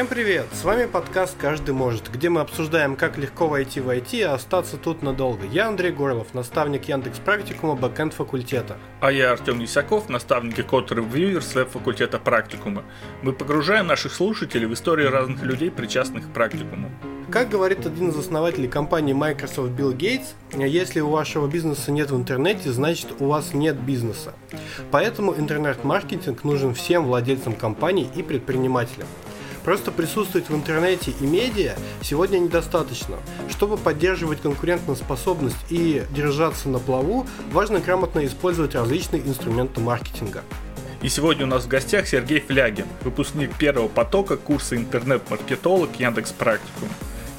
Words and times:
Всем 0.00 0.08
привет! 0.08 0.46
С 0.54 0.64
вами 0.64 0.86
подкаст 0.86 1.36
«Каждый 1.36 1.74
может», 1.74 2.10
где 2.10 2.30
мы 2.30 2.40
обсуждаем, 2.40 2.96
как 2.96 3.18
легко 3.18 3.48
войти 3.48 3.80
в 3.80 3.90
IT 3.90 4.16
и 4.16 4.22
остаться 4.22 4.78
тут 4.78 5.02
надолго. 5.02 5.44
Я 5.44 5.68
Андрей 5.68 5.92
Горлов, 5.92 6.32
наставник 6.32 6.88
Яндекс 6.88 7.18
Практикума 7.18 7.74
бэкэнд 7.74 8.14
факультета. 8.14 8.78
А 9.02 9.12
я 9.12 9.32
Артем 9.32 9.60
Лисаков, 9.60 10.08
наставник 10.08 10.58
и 10.58 10.62
код 10.62 10.90
ревьюер 10.90 11.42
веб-факультета 11.42 12.18
Практикума. 12.18 12.82
Мы 13.20 13.34
погружаем 13.34 13.88
наших 13.88 14.14
слушателей 14.14 14.64
в 14.64 14.72
истории 14.72 15.04
разных 15.04 15.42
людей, 15.42 15.70
причастных 15.70 16.30
к 16.30 16.32
практикуму. 16.32 16.90
Как 17.30 17.50
говорит 17.50 17.84
один 17.84 18.08
из 18.08 18.16
основателей 18.16 18.68
компании 18.68 19.12
Microsoft 19.12 19.72
Билл 19.72 19.92
Гейтс, 19.92 20.28
если 20.56 21.00
у 21.00 21.10
вашего 21.10 21.46
бизнеса 21.46 21.92
нет 21.92 22.10
в 22.10 22.16
интернете, 22.16 22.72
значит 22.72 23.08
у 23.18 23.26
вас 23.26 23.52
нет 23.52 23.78
бизнеса. 23.78 24.32
Поэтому 24.90 25.36
интернет-маркетинг 25.36 26.42
нужен 26.44 26.72
всем 26.72 27.04
владельцам 27.04 27.52
компаний 27.52 28.08
и 28.16 28.22
предпринимателям. 28.22 29.06
Просто 29.64 29.92
присутствовать 29.92 30.48
в 30.48 30.54
интернете 30.54 31.12
и 31.20 31.24
медиа 31.24 31.74
сегодня 32.02 32.38
недостаточно. 32.38 33.16
Чтобы 33.48 33.76
поддерживать 33.76 34.40
конкурентоспособность 34.40 35.56
и 35.68 36.02
держаться 36.10 36.68
на 36.68 36.78
плаву, 36.78 37.26
важно 37.52 37.80
грамотно 37.80 38.24
использовать 38.24 38.74
различные 38.74 39.22
инструменты 39.22 39.80
маркетинга. 39.80 40.42
И 41.02 41.08
сегодня 41.08 41.44
у 41.44 41.48
нас 41.48 41.64
в 41.64 41.68
гостях 41.68 42.06
Сергей 42.06 42.40
Флягин, 42.40 42.86
выпускник 43.02 43.56
первого 43.56 43.88
потока 43.88 44.36
курса 44.36 44.76
интернет-маркетолог 44.76 45.96
Яндекс 45.98 46.32
Практикум. 46.32 46.88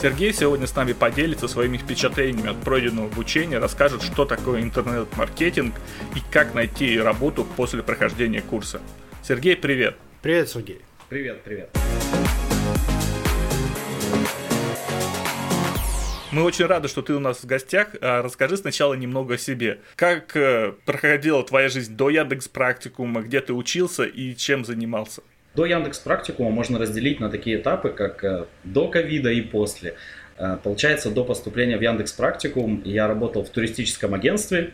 Сергей 0.01 0.33
сегодня 0.33 0.65
с 0.65 0.75
нами 0.75 0.93
поделится 0.93 1.47
своими 1.47 1.77
впечатлениями 1.77 2.49
от 2.49 2.57
пройденного 2.57 3.07
обучения, 3.07 3.59
расскажет, 3.59 4.01
что 4.01 4.25
такое 4.25 4.61
интернет-маркетинг 4.63 5.75
и 6.15 6.19
как 6.31 6.55
найти 6.55 6.99
работу 6.99 7.45
после 7.55 7.83
прохождения 7.83 8.41
курса. 8.41 8.81
Сергей, 9.21 9.55
привет! 9.55 9.95
Привет, 10.23 10.49
Сергей! 10.49 10.81
Привет, 11.07 11.43
привет! 11.43 11.90
Мы 16.31 16.43
очень 16.43 16.65
рады, 16.65 16.87
что 16.87 17.01
ты 17.01 17.13
у 17.13 17.19
нас 17.19 17.39
в 17.39 17.45
гостях. 17.45 17.89
А, 17.99 18.21
расскажи 18.21 18.55
сначала 18.55 18.93
немного 18.93 19.33
о 19.33 19.37
себе. 19.37 19.79
Как 19.97 20.37
э, 20.37 20.73
проходила 20.85 21.43
твоя 21.43 21.67
жизнь 21.67 21.97
до 21.97 22.09
Яндекс 22.09 22.47
Практикума, 22.47 23.21
где 23.21 23.41
ты 23.41 23.51
учился 23.51 24.03
и 24.05 24.33
чем 24.37 24.63
занимался? 24.63 25.23
До 25.55 25.65
Яндекс 25.65 25.99
Практикума 25.99 26.49
можно 26.49 26.79
разделить 26.79 27.19
на 27.19 27.29
такие 27.29 27.57
этапы, 27.57 27.89
как 27.89 28.23
э, 28.23 28.45
до 28.63 28.87
ковида 28.87 29.29
и 29.29 29.41
после. 29.41 29.95
Э, 30.37 30.57
получается, 30.63 31.11
до 31.11 31.25
поступления 31.25 31.77
в 31.77 31.81
Яндекс 31.81 32.13
Практикум 32.13 32.81
я 32.85 33.09
работал 33.09 33.43
в 33.43 33.49
туристическом 33.49 34.13
агентстве. 34.13 34.71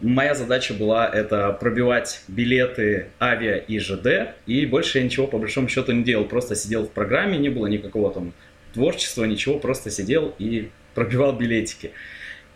Моя 0.00 0.36
задача 0.36 0.72
была 0.72 1.08
это 1.08 1.52
пробивать 1.52 2.22
билеты 2.28 3.08
авиа 3.20 3.56
и 3.56 3.80
ЖД, 3.80 4.36
и 4.46 4.64
больше 4.66 4.98
я 4.98 5.04
ничего 5.04 5.26
по 5.26 5.38
большому 5.38 5.66
счету 5.66 5.90
не 5.90 6.04
делал, 6.04 6.26
просто 6.26 6.54
сидел 6.54 6.86
в 6.86 6.92
программе, 6.92 7.38
не 7.38 7.48
было 7.48 7.66
никакого 7.66 8.14
там 8.14 8.32
творчества, 8.72 9.24
ничего, 9.24 9.58
просто 9.58 9.90
сидел 9.90 10.34
и 10.38 10.70
пробивал 10.94 11.36
билетики. 11.36 11.92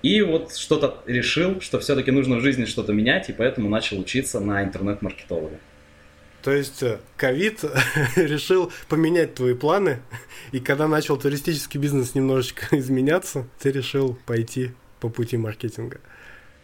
И 0.02 0.20
вот 0.22 0.54
что-то 0.56 1.02
решил, 1.06 1.60
что 1.60 1.78
все-таки 1.78 2.10
нужно 2.10 2.36
в 2.36 2.40
жизни 2.40 2.64
что-то 2.64 2.92
менять, 2.92 3.28
и 3.28 3.32
поэтому 3.32 3.68
начал 3.68 4.00
учиться 4.00 4.40
на 4.40 4.64
интернет-маркетолога. 4.64 5.58
То 6.42 6.50
есть 6.50 6.82
э, 6.82 6.98
ковид 7.16 7.64
решил 8.16 8.72
поменять 8.88 9.34
твои 9.34 9.54
планы, 9.54 10.00
и 10.50 10.58
когда 10.58 10.88
начал 10.88 11.16
туристический 11.16 11.78
бизнес 11.78 12.16
немножечко 12.16 12.66
изменяться, 12.78 13.46
ты 13.60 13.70
решил 13.70 14.18
пойти 14.26 14.72
по 14.98 15.08
пути 15.08 15.36
маркетинга. 15.36 16.00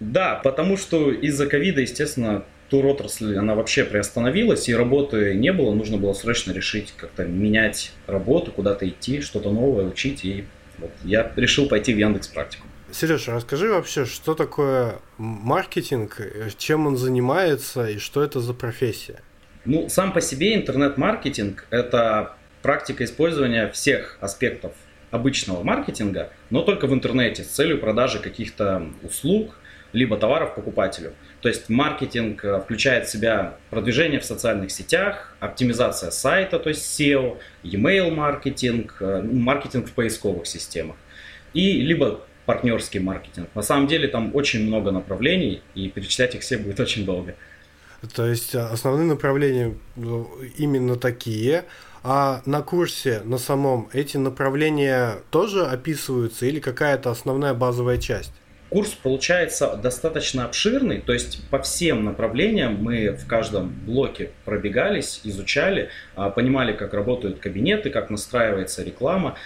Да, 0.00 0.40
потому 0.42 0.76
что 0.76 1.12
из-за 1.12 1.46
ковида, 1.46 1.80
естественно, 1.80 2.44
туротрасль, 2.68 3.36
она 3.36 3.54
вообще 3.54 3.84
приостановилась, 3.84 4.68
и 4.68 4.74
работы 4.74 5.34
не 5.34 5.52
было, 5.52 5.74
нужно 5.74 5.96
было 5.96 6.12
срочно 6.12 6.52
решить 6.52 6.94
как-то 6.96 7.24
менять 7.24 7.92
работу, 8.06 8.52
куда-то 8.52 8.88
идти, 8.88 9.20
что-то 9.20 9.50
новое 9.50 9.86
учить, 9.86 10.24
и 10.24 10.44
вот 10.78 10.90
я 11.04 11.32
решил 11.36 11.68
пойти 11.68 11.94
в 11.94 11.98
Яндекс 11.98 12.28
Практику. 12.28 12.66
Сережа, 12.92 13.34
расскажи 13.34 13.70
вообще, 13.70 14.04
что 14.04 14.34
такое 14.34 14.96
маркетинг, 15.18 16.20
чем 16.56 16.86
он 16.86 16.96
занимается 16.96 17.88
и 17.88 17.98
что 17.98 18.22
это 18.22 18.40
за 18.40 18.54
профессия? 18.54 19.20
Ну, 19.64 19.88
сам 19.88 20.12
по 20.12 20.20
себе 20.20 20.54
интернет-маркетинг– 20.54 21.66
это 21.70 22.36
практика 22.62 23.04
использования 23.04 23.68
всех 23.70 24.16
аспектов 24.20 24.72
обычного 25.10 25.62
маркетинга, 25.62 26.30
но 26.48 26.62
только 26.62 26.86
в 26.86 26.94
интернете 26.94 27.42
с 27.42 27.48
целью 27.48 27.78
продажи 27.78 28.20
каких-то 28.20 28.86
услуг– 29.02 29.58
либо 29.92 30.16
товаров 30.16 30.54
покупателю. 30.54 31.14
То 31.40 31.48
есть 31.48 31.68
маркетинг 31.68 32.44
э, 32.44 32.60
включает 32.60 33.06
в 33.06 33.10
себя 33.10 33.56
продвижение 33.70 34.18
в 34.18 34.24
социальных 34.24 34.72
сетях, 34.72 35.36
оптимизация 35.40 36.10
сайта, 36.10 36.58
то 36.58 36.68
есть 36.68 36.82
SEO, 37.00 37.38
e-mail 37.62 38.10
маркетинг, 38.10 38.96
э, 39.00 39.22
ну, 39.22 39.38
маркетинг 39.38 39.88
в 39.88 39.92
поисковых 39.92 40.46
системах 40.46 40.96
и 41.54 41.80
либо 41.80 42.20
партнерский 42.46 42.98
маркетинг. 42.98 43.48
На 43.54 43.62
самом 43.62 43.86
деле 43.86 44.08
там 44.08 44.34
очень 44.34 44.66
много 44.66 44.90
направлений, 44.90 45.62
и 45.74 45.88
перечислять 45.88 46.34
их 46.34 46.42
все 46.42 46.56
будет 46.58 46.80
очень 46.80 47.04
долго. 47.04 47.34
То 48.14 48.26
есть 48.26 48.54
э, 48.54 48.58
основные 48.60 49.06
направления 49.06 49.74
именно 50.56 50.96
такие, 50.96 51.64
а 52.02 52.42
на 52.46 52.62
курсе 52.62 53.22
на 53.24 53.38
самом 53.38 53.88
эти 53.92 54.16
направления 54.16 55.18
тоже 55.30 55.66
описываются 55.66 56.46
или 56.46 56.58
какая-то 56.58 57.10
основная 57.10 57.54
базовая 57.54 57.98
часть? 57.98 58.32
Курс 58.70 58.90
получается 58.90 59.76
достаточно 59.82 60.44
обширный, 60.44 61.00
то 61.00 61.14
есть 61.14 61.48
по 61.48 61.58
всем 61.60 62.04
направлениям 62.04 62.76
мы 62.82 63.12
в 63.12 63.26
каждом 63.26 63.70
блоке 63.86 64.30
пробегались, 64.44 65.22
изучали, 65.24 65.88
а, 66.14 66.28
понимали, 66.28 66.74
как 66.74 66.92
работают 66.92 67.38
кабинеты, 67.38 67.88
как 67.88 68.10
настраивается 68.10 68.82
реклама. 68.82 69.36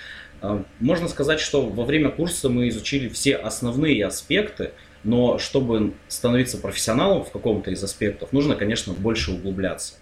А, 0.41 0.65
можно 0.81 1.07
сказать, 1.07 1.39
что 1.39 1.63
во 1.69 1.85
время 1.85 2.11
курса 2.11 2.49
мы 2.49 2.69
изучили 2.69 3.09
все 3.09 3.37
основные 3.37 4.05
аспекты, 4.05 4.73
но 5.05 5.39
чтобы 5.39 5.95
становиться 6.09 6.59
профессионалом 6.59 7.25
в 7.25 7.31
каком-то 7.31 7.71
из 7.71 7.83
аспектов, 7.85 8.33
нужно, 8.33 8.57
конечно, 8.57 8.93
больше 8.93 9.31
углубляться. 9.31 9.95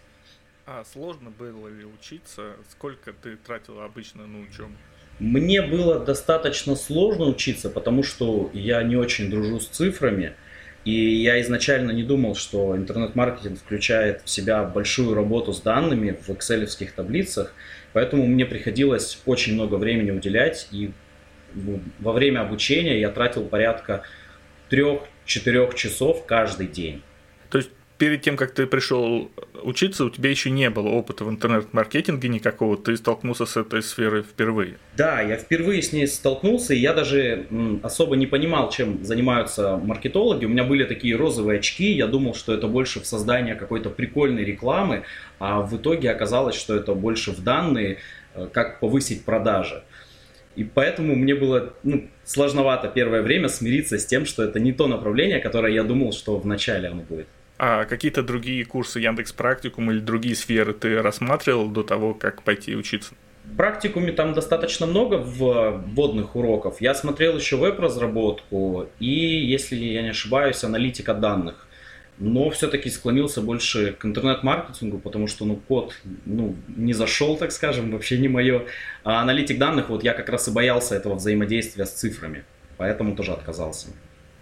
А 0.64 0.82
сложно 0.84 1.31
было 1.31 1.69
ли 1.69 1.84
учиться? 1.84 2.54
Сколько 2.70 3.12
ты 3.12 3.37
тратил 3.37 3.81
обычно 3.81 4.26
на 4.26 4.41
учебу? 4.41 4.72
Мне 5.20 5.60
было 5.60 6.00
достаточно 6.00 6.75
сложно 6.75 7.26
учиться, 7.26 7.69
потому 7.69 8.03
что 8.03 8.50
я 8.54 8.82
не 8.82 8.97
очень 8.97 9.31
дружу 9.31 9.60
с 9.60 9.66
цифрами. 9.66 10.32
И 10.86 10.92
я 10.92 11.38
изначально 11.42 11.91
не 11.91 12.03
думал, 12.03 12.34
что 12.34 12.75
интернет-маркетинг 12.75 13.58
включает 13.58 14.22
в 14.25 14.31
себя 14.31 14.64
большую 14.64 15.14
работу 15.14 15.53
с 15.53 15.60
данными 15.60 16.16
в 16.26 16.31
excel 16.31 16.66
таблицах. 16.97 17.53
Поэтому 17.92 18.26
мне 18.26 18.47
приходилось 18.47 19.20
очень 19.26 19.54
много 19.54 19.75
времени 19.75 20.10
уделять. 20.10 20.69
И 20.72 20.91
во 21.98 22.12
время 22.12 22.41
обучения 22.41 22.98
я 22.98 23.10
тратил 23.10 23.44
порядка 23.44 24.04
3-4 24.70 25.76
часов 25.76 26.25
каждый 26.25 26.66
день. 26.66 27.02
То 27.50 27.58
есть 27.58 27.70
перед 28.00 28.22
тем, 28.22 28.38
как 28.38 28.53
ты 28.53 28.66
пришел 28.66 29.31
учиться, 29.62 30.06
у 30.06 30.11
тебя 30.11 30.31
еще 30.31 30.50
не 30.50 30.71
было 30.71 30.88
опыта 30.88 31.25
в 31.25 31.28
интернет-маркетинге 31.28 32.31
никакого, 32.31 32.78
ты 32.78 32.97
столкнулся 32.97 33.44
с 33.44 33.59
этой 33.59 33.83
сферой 33.83 34.22
впервые. 34.22 34.78
Да, 34.97 35.21
я 35.21 35.37
впервые 35.37 35.83
с 35.83 35.93
ней 35.93 36.06
столкнулся, 36.06 36.72
и 36.72 36.78
я 36.78 36.94
даже 36.94 37.47
особо 37.83 38.16
не 38.16 38.27
понимал, 38.27 38.71
чем 38.71 39.05
занимаются 39.05 39.77
маркетологи. 39.77 40.47
У 40.47 40.49
меня 40.49 40.65
были 40.65 40.84
такие 40.84 41.15
розовые 41.15 41.59
очки, 41.59 41.93
я 41.93 42.06
думал, 42.06 42.34
что 42.34 42.55
это 42.55 42.69
больше 42.69 43.00
в 43.00 43.06
создании 43.06 43.53
какой-то 43.53 43.91
прикольной 43.91 44.44
рекламы, 44.44 45.03
а 45.38 45.61
в 45.61 45.76
итоге 45.76 46.11
оказалось, 46.11 46.56
что 46.56 46.75
это 46.75 46.94
больше 46.94 47.32
в 47.32 47.44
данные, 47.44 47.99
э, 48.35 48.49
как 48.50 48.81
повысить 48.81 49.26
продажи. 49.26 49.82
И 50.56 50.64
поэтому 50.64 51.17
мне 51.17 51.35
было 51.35 51.75
ну, 51.82 52.08
сложновато 52.25 52.88
первое 52.88 53.20
время 53.20 53.49
смириться 53.49 53.99
с 53.99 54.06
тем, 54.06 54.25
что 54.25 54.43
это 54.43 54.58
не 54.58 54.73
то 54.73 54.87
направление, 54.88 55.38
которое 55.38 55.75
я 55.75 55.85
думал, 55.85 56.12
что 56.12 56.38
вначале 56.38 56.88
оно 56.88 57.03
будет. 57.03 57.26
А 57.62 57.84
какие-то 57.84 58.22
другие 58.22 58.64
курсы 58.64 59.00
Яндекс 59.00 59.34
Практикум 59.34 59.90
или 59.90 59.98
другие 59.98 60.34
сферы 60.34 60.72
ты 60.72 61.02
рассматривал 61.02 61.68
до 61.68 61.82
того, 61.82 62.14
как 62.14 62.42
пойти 62.42 62.74
учиться? 62.74 63.12
В 63.44 63.54
практикуме 63.54 64.12
там 64.12 64.32
достаточно 64.32 64.86
много 64.86 65.16
вводных 65.16 66.36
уроков. 66.36 66.80
Я 66.80 66.94
смотрел 66.94 67.36
еще 67.36 67.56
веб-разработку 67.56 68.88
и, 68.98 69.10
если 69.10 69.76
я 69.76 70.00
не 70.00 70.08
ошибаюсь, 70.08 70.64
аналитика 70.64 71.12
данных. 71.12 71.68
Но 72.16 72.48
все-таки 72.48 72.88
склонился 72.88 73.42
больше 73.42 73.92
к 73.92 74.06
интернет-маркетингу, 74.06 74.96
потому 74.96 75.26
что 75.26 75.44
ну, 75.44 75.56
код 75.56 75.92
ну, 76.24 76.56
не 76.74 76.94
зашел, 76.94 77.36
так 77.36 77.52
скажем, 77.52 77.90
вообще 77.90 78.16
не 78.16 78.28
мое. 78.28 78.64
А 79.04 79.20
аналитик 79.20 79.58
данных, 79.58 79.90
вот 79.90 80.02
я 80.02 80.14
как 80.14 80.30
раз 80.30 80.48
и 80.48 80.50
боялся 80.50 80.94
этого 80.94 81.16
взаимодействия 81.16 81.84
с 81.84 81.90
цифрами, 81.90 82.44
поэтому 82.78 83.14
тоже 83.14 83.32
отказался 83.32 83.88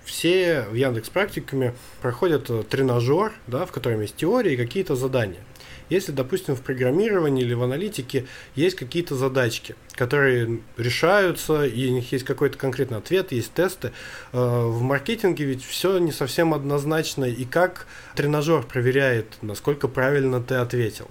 все 0.08 0.64
в 0.70 0.74
Яндекс 0.74 1.10
практиками 1.10 1.74
проходят 2.00 2.48
э, 2.48 2.62
тренажер, 2.68 3.32
да, 3.46 3.66
в 3.66 3.72
котором 3.72 4.00
есть 4.00 4.16
теория 4.16 4.54
и 4.54 4.56
какие-то 4.56 4.96
задания. 4.96 5.40
Если, 5.90 6.12
допустим, 6.12 6.54
в 6.54 6.62
программировании 6.62 7.44
или 7.44 7.54
в 7.54 7.62
аналитике 7.62 8.26
есть 8.54 8.76
какие-то 8.76 9.16
задачки, 9.16 9.74
которые 9.92 10.60
решаются, 10.76 11.64
и 11.64 11.88
у 11.90 11.92
них 11.92 12.10
есть 12.12 12.24
какой-то 12.24 12.58
конкретный 12.58 12.98
ответ, 12.98 13.32
есть 13.32 13.52
тесты, 13.52 13.92
э, 14.32 14.38
в 14.38 14.80
маркетинге 14.80 15.44
ведь 15.44 15.64
все 15.64 15.98
не 15.98 16.12
совсем 16.12 16.54
однозначно, 16.54 17.24
и 17.24 17.44
как 17.44 17.86
тренажер 18.14 18.62
проверяет, 18.62 19.26
насколько 19.42 19.88
правильно 19.88 20.42
ты 20.42 20.56
ответил. 20.56 21.08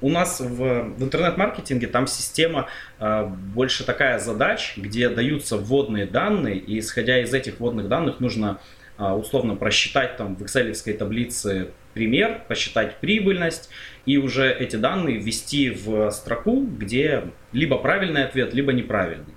У 0.00 0.08
нас 0.08 0.40
в, 0.40 0.44
в 0.46 1.02
интернет-маркетинге 1.02 1.86
там 1.86 2.06
система 2.06 2.68
э, 2.98 3.24
больше 3.24 3.84
такая 3.84 4.18
задач, 4.18 4.74
где 4.76 5.08
даются 5.08 5.56
вводные 5.56 6.06
данные, 6.06 6.56
и 6.56 6.78
исходя 6.78 7.20
из 7.20 7.34
этих 7.34 7.60
вводных 7.60 7.88
данных 7.88 8.20
нужно 8.20 8.60
э, 8.98 9.04
условно 9.04 9.56
просчитать 9.56 10.16
там 10.16 10.36
в 10.36 10.42
excel 10.42 10.92
таблице 10.94 11.68
пример, 11.92 12.42
посчитать 12.48 12.96
прибыльность 12.96 13.68
и 14.06 14.16
уже 14.16 14.50
эти 14.50 14.76
данные 14.76 15.18
ввести 15.18 15.70
в 15.70 16.10
строку, 16.10 16.64
где 16.64 17.24
либо 17.52 17.76
правильный 17.76 18.24
ответ, 18.24 18.54
либо 18.54 18.72
неправильный 18.72 19.34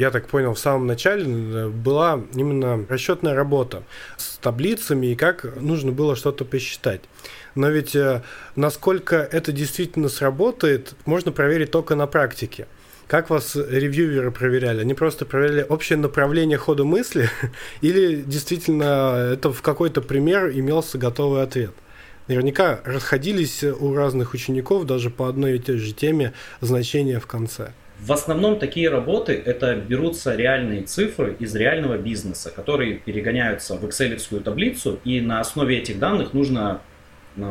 я 0.00 0.10
так 0.10 0.28
понял, 0.28 0.54
в 0.54 0.58
самом 0.58 0.86
начале 0.86 1.24
э, 1.24 1.68
была 1.68 2.22
именно 2.34 2.86
расчетная 2.88 3.34
работа 3.34 3.82
с 4.16 4.38
таблицами 4.38 5.08
и 5.08 5.14
как 5.14 5.56
нужно 5.60 5.92
было 5.92 6.16
что-то 6.16 6.46
посчитать. 6.46 7.02
Но 7.54 7.68
ведь 7.68 7.96
э, 7.96 8.22
насколько 8.56 9.16
это 9.16 9.52
действительно 9.52 10.08
сработает, 10.08 10.94
можно 11.04 11.32
проверить 11.32 11.70
только 11.70 11.94
на 11.94 12.06
практике. 12.06 12.66
Как 13.06 13.28
вас 13.28 13.56
ревьюеры 13.56 14.30
проверяли? 14.30 14.82
Они 14.82 14.94
просто 14.94 15.26
проверяли 15.26 15.66
общее 15.68 15.98
направление 15.98 16.58
хода 16.58 16.84
мысли 16.84 17.28
или 17.80 18.22
действительно 18.22 19.32
это 19.32 19.52
в 19.52 19.62
какой-то 19.62 20.00
пример 20.00 20.50
имелся 20.50 20.96
готовый 20.96 21.42
ответ? 21.42 21.72
Наверняка 22.28 22.80
расходились 22.84 23.64
у 23.64 23.94
разных 23.94 24.34
учеников 24.34 24.86
даже 24.86 25.10
по 25.10 25.28
одной 25.28 25.56
и 25.56 25.58
той 25.58 25.78
же 25.78 25.92
теме 25.92 26.32
значения 26.60 27.18
в 27.18 27.26
конце. 27.26 27.72
В 27.98 28.12
основном 28.12 28.58
такие 28.58 28.88
работы 28.88 29.34
это 29.34 29.74
берутся 29.74 30.34
реальные 30.34 30.82
цифры 30.82 31.36
из 31.38 31.54
реального 31.54 31.98
бизнеса, 31.98 32.50
которые 32.54 32.94
перегоняются 32.94 33.76
в 33.76 33.84
excel 33.84 34.40
таблицу, 34.40 35.00
и 35.04 35.20
на 35.20 35.40
основе 35.40 35.78
этих 35.78 35.98
данных 35.98 36.32
нужно 36.32 36.80
э, 36.86 36.89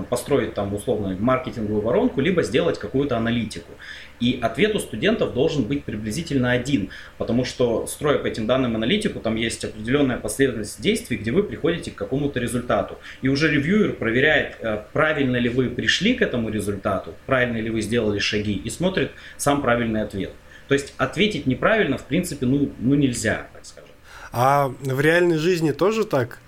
построить 0.10 0.54
там 0.54 0.74
условно 0.74 1.16
маркетинговую 1.20 1.82
воронку, 1.82 2.22
либо 2.22 2.44
сделать 2.44 2.80
какую-то 2.80 3.18
аналитику. 3.18 3.72
И 4.20 4.38
ответ 4.42 4.76
у 4.76 4.80
студентов 4.80 5.34
должен 5.34 5.64
быть 5.64 5.86
приблизительно 5.86 6.52
один, 6.52 6.90
потому 7.18 7.46
что, 7.46 7.88
строя 7.88 8.18
по 8.18 8.28
этим 8.28 8.48
данным 8.48 8.76
аналитику, 8.76 9.20
там 9.20 9.36
есть 9.36 9.64
определенная 9.64 10.18
последовательность 10.18 10.82
действий, 10.82 11.18
где 11.18 11.32
вы 11.32 11.44
приходите 11.44 11.92
к 11.92 11.96
какому-то 11.96 12.40
результату. 12.40 12.98
И 13.22 13.30
уже 13.30 13.50
ревьюер 13.50 13.94
проверяет, 13.94 14.58
э, 14.60 14.84
правильно 14.92 15.38
ли 15.38 15.50
вы 15.50 15.70
пришли 15.70 16.14
к 16.14 16.22
этому 16.22 16.50
результату, 16.50 17.14
правильно 17.26 17.58
ли 17.58 17.70
вы 17.70 17.82
сделали 17.82 18.20
шаги, 18.20 18.54
и 18.54 18.70
смотрит 18.70 19.12
сам 19.38 19.62
правильный 19.62 20.02
ответ. 20.02 20.32
То 20.68 20.74
есть 20.74 20.94
ответить 20.98 21.48
неправильно, 21.48 21.98
в 21.98 22.04
принципе, 22.04 22.46
ну, 22.46 22.72
ну 22.80 22.96
нельзя, 22.96 23.48
так 23.54 23.66
скажем. 23.66 23.90
А 24.32 24.72
в 24.82 25.00
реальной 25.02 25.38
жизни 25.38 25.72
тоже 25.72 26.04
так? 26.04 26.40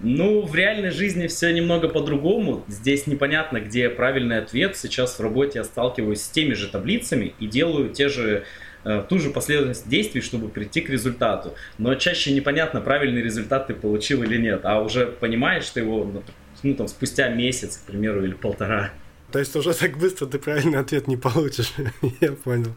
Ну, 0.00 0.42
в 0.42 0.54
реальной 0.54 0.90
жизни 0.90 1.26
все 1.26 1.52
немного 1.52 1.88
по-другому. 1.88 2.64
Здесь 2.68 3.06
непонятно, 3.06 3.60
где 3.60 3.88
правильный 3.88 4.38
ответ. 4.38 4.76
Сейчас 4.76 5.18
в 5.18 5.22
работе 5.22 5.58
я 5.60 5.64
сталкиваюсь 5.64 6.20
с 6.20 6.28
теми 6.28 6.54
же 6.54 6.68
таблицами 6.68 7.34
и 7.40 7.46
делаю 7.46 7.90
те 7.90 8.08
же 8.08 8.44
э, 8.84 9.04
ту 9.08 9.18
же 9.18 9.30
последовательность 9.30 9.88
действий, 9.88 10.20
чтобы 10.20 10.48
прийти 10.48 10.82
к 10.82 10.90
результату. 10.90 11.54
Но 11.78 11.94
чаще 11.94 12.32
непонятно, 12.32 12.80
правильный 12.80 13.22
результат 13.22 13.68
ты 13.68 13.74
получил 13.74 14.22
или 14.22 14.36
нет, 14.36 14.60
а 14.64 14.80
уже 14.82 15.06
понимаешь, 15.06 15.64
что 15.64 15.80
его 15.80 16.04
ну, 16.04 16.22
ну 16.62 16.74
там, 16.74 16.88
спустя 16.88 17.28
месяц, 17.28 17.78
к 17.78 17.86
примеру, 17.86 18.24
или 18.24 18.34
полтора. 18.34 18.90
То 19.32 19.38
есть 19.38 19.56
уже 19.56 19.74
так 19.74 19.98
быстро 19.98 20.26
ты 20.26 20.38
правильный 20.38 20.78
ответ 20.78 21.08
не 21.08 21.16
получишь. 21.16 21.72
я 22.20 22.32
понял. 22.32 22.74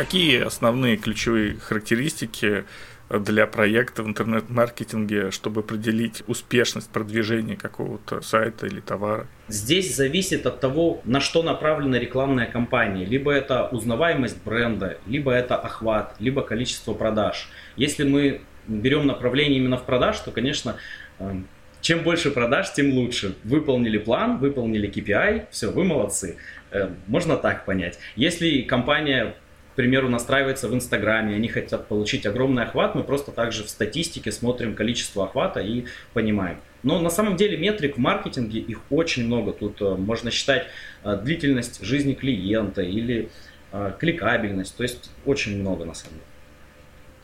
Какие 0.00 0.40
основные 0.40 0.96
ключевые 0.96 1.58
характеристики 1.58 2.64
для 3.10 3.46
проекта 3.46 4.02
в 4.02 4.06
интернет-маркетинге, 4.06 5.30
чтобы 5.30 5.60
определить 5.60 6.22
успешность 6.26 6.88
продвижения 6.88 7.54
какого-то 7.54 8.22
сайта 8.22 8.66
или 8.66 8.80
товара? 8.80 9.26
Здесь 9.48 9.94
зависит 9.94 10.46
от 10.46 10.58
того, 10.58 11.02
на 11.04 11.20
что 11.20 11.42
направлена 11.42 11.98
рекламная 11.98 12.46
кампания. 12.46 13.04
Либо 13.04 13.30
это 13.30 13.66
узнаваемость 13.66 14.42
бренда, 14.42 14.96
либо 15.04 15.32
это 15.32 15.56
охват, 15.56 16.16
либо 16.18 16.40
количество 16.40 16.94
продаж. 16.94 17.50
Если 17.76 18.04
мы 18.04 18.40
берем 18.66 19.06
направление 19.06 19.58
именно 19.58 19.76
в 19.76 19.84
продаж, 19.84 20.18
то, 20.20 20.30
конечно, 20.30 20.76
эм, 21.18 21.46
чем 21.82 22.04
больше 22.04 22.30
продаж, 22.30 22.72
тем 22.72 22.94
лучше. 22.94 23.36
Выполнили 23.44 23.98
план, 23.98 24.38
выполнили 24.38 24.90
KPI, 24.90 25.48
все, 25.50 25.70
вы 25.70 25.84
молодцы. 25.84 26.38
Эм, 26.70 26.96
можно 27.06 27.36
так 27.36 27.66
понять. 27.66 27.98
Если 28.16 28.62
компания 28.62 29.34
примеру, 29.80 30.10
настраивается 30.10 30.68
в 30.68 30.74
Инстаграме, 30.74 31.34
они 31.34 31.48
хотят 31.48 31.88
получить 31.88 32.26
огромный 32.26 32.64
охват, 32.64 32.94
мы 32.94 33.02
просто 33.02 33.32
также 33.32 33.64
в 33.64 33.70
статистике 33.70 34.30
смотрим 34.30 34.74
количество 34.74 35.24
охвата 35.24 35.60
и 35.60 35.86
понимаем. 36.12 36.58
Но 36.82 36.98
на 37.00 37.08
самом 37.08 37.36
деле 37.36 37.56
метрик 37.56 37.96
в 37.96 37.98
маркетинге 37.98 38.60
их 38.60 38.80
очень 38.90 39.24
много. 39.24 39.52
Тут 39.52 39.80
э, 39.80 39.94
можно 39.96 40.30
считать 40.30 40.66
э, 41.02 41.16
длительность 41.22 41.82
жизни 41.82 42.12
клиента 42.12 42.82
или 42.82 43.30
э, 43.72 43.92
кликабельность. 43.98 44.76
То 44.76 44.82
есть 44.82 45.10
очень 45.24 45.58
много 45.60 45.86
на 45.86 45.94
самом 45.94 46.14
деле. 46.14 46.24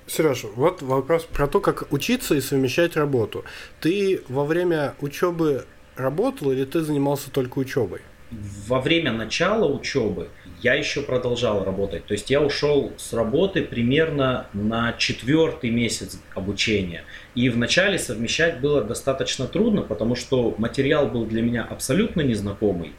Сережа, 0.07 0.49
вот 0.55 0.81
вопрос 0.81 1.25
про 1.25 1.47
то, 1.47 1.61
как 1.61 1.93
учиться 1.93 2.35
и 2.35 2.41
совмещать 2.41 2.97
работу. 2.97 3.45
Ты 3.81 4.23
во 4.29 4.45
время 4.45 4.95
учебы 5.01 5.67
работал 5.97 6.53
или 6.53 6.65
ты 6.65 6.81
занимался 6.81 7.31
только 7.31 7.59
учебой? 7.59 8.01
Во 8.31 8.81
время 8.81 9.13
начала 9.13 9.67
учебы 9.67 10.29
я 10.61 10.75
еще 10.75 11.03
продолжал 11.03 11.65
работать. 11.65 12.07
То 12.07 12.13
есть 12.13 12.29
я 12.29 12.41
ушел 12.41 12.93
с 12.97 13.13
работы 13.13 13.63
примерно 13.63 14.49
на 14.53 14.95
четвертый 14.95 15.71
месяц 15.71 16.21
обучения. 16.35 17.05
И 17.37 17.49
вначале 17.49 17.99
совмещать 17.99 18.61
было 18.61 18.83
достаточно 18.83 19.47
трудно, 19.47 19.83
потому 19.83 20.17
что 20.17 20.55
материал 20.59 21.07
был 21.07 21.25
для 21.25 21.43
меня 21.43 21.63
абсолютно 21.63 22.23
незнакомый. 22.23 22.93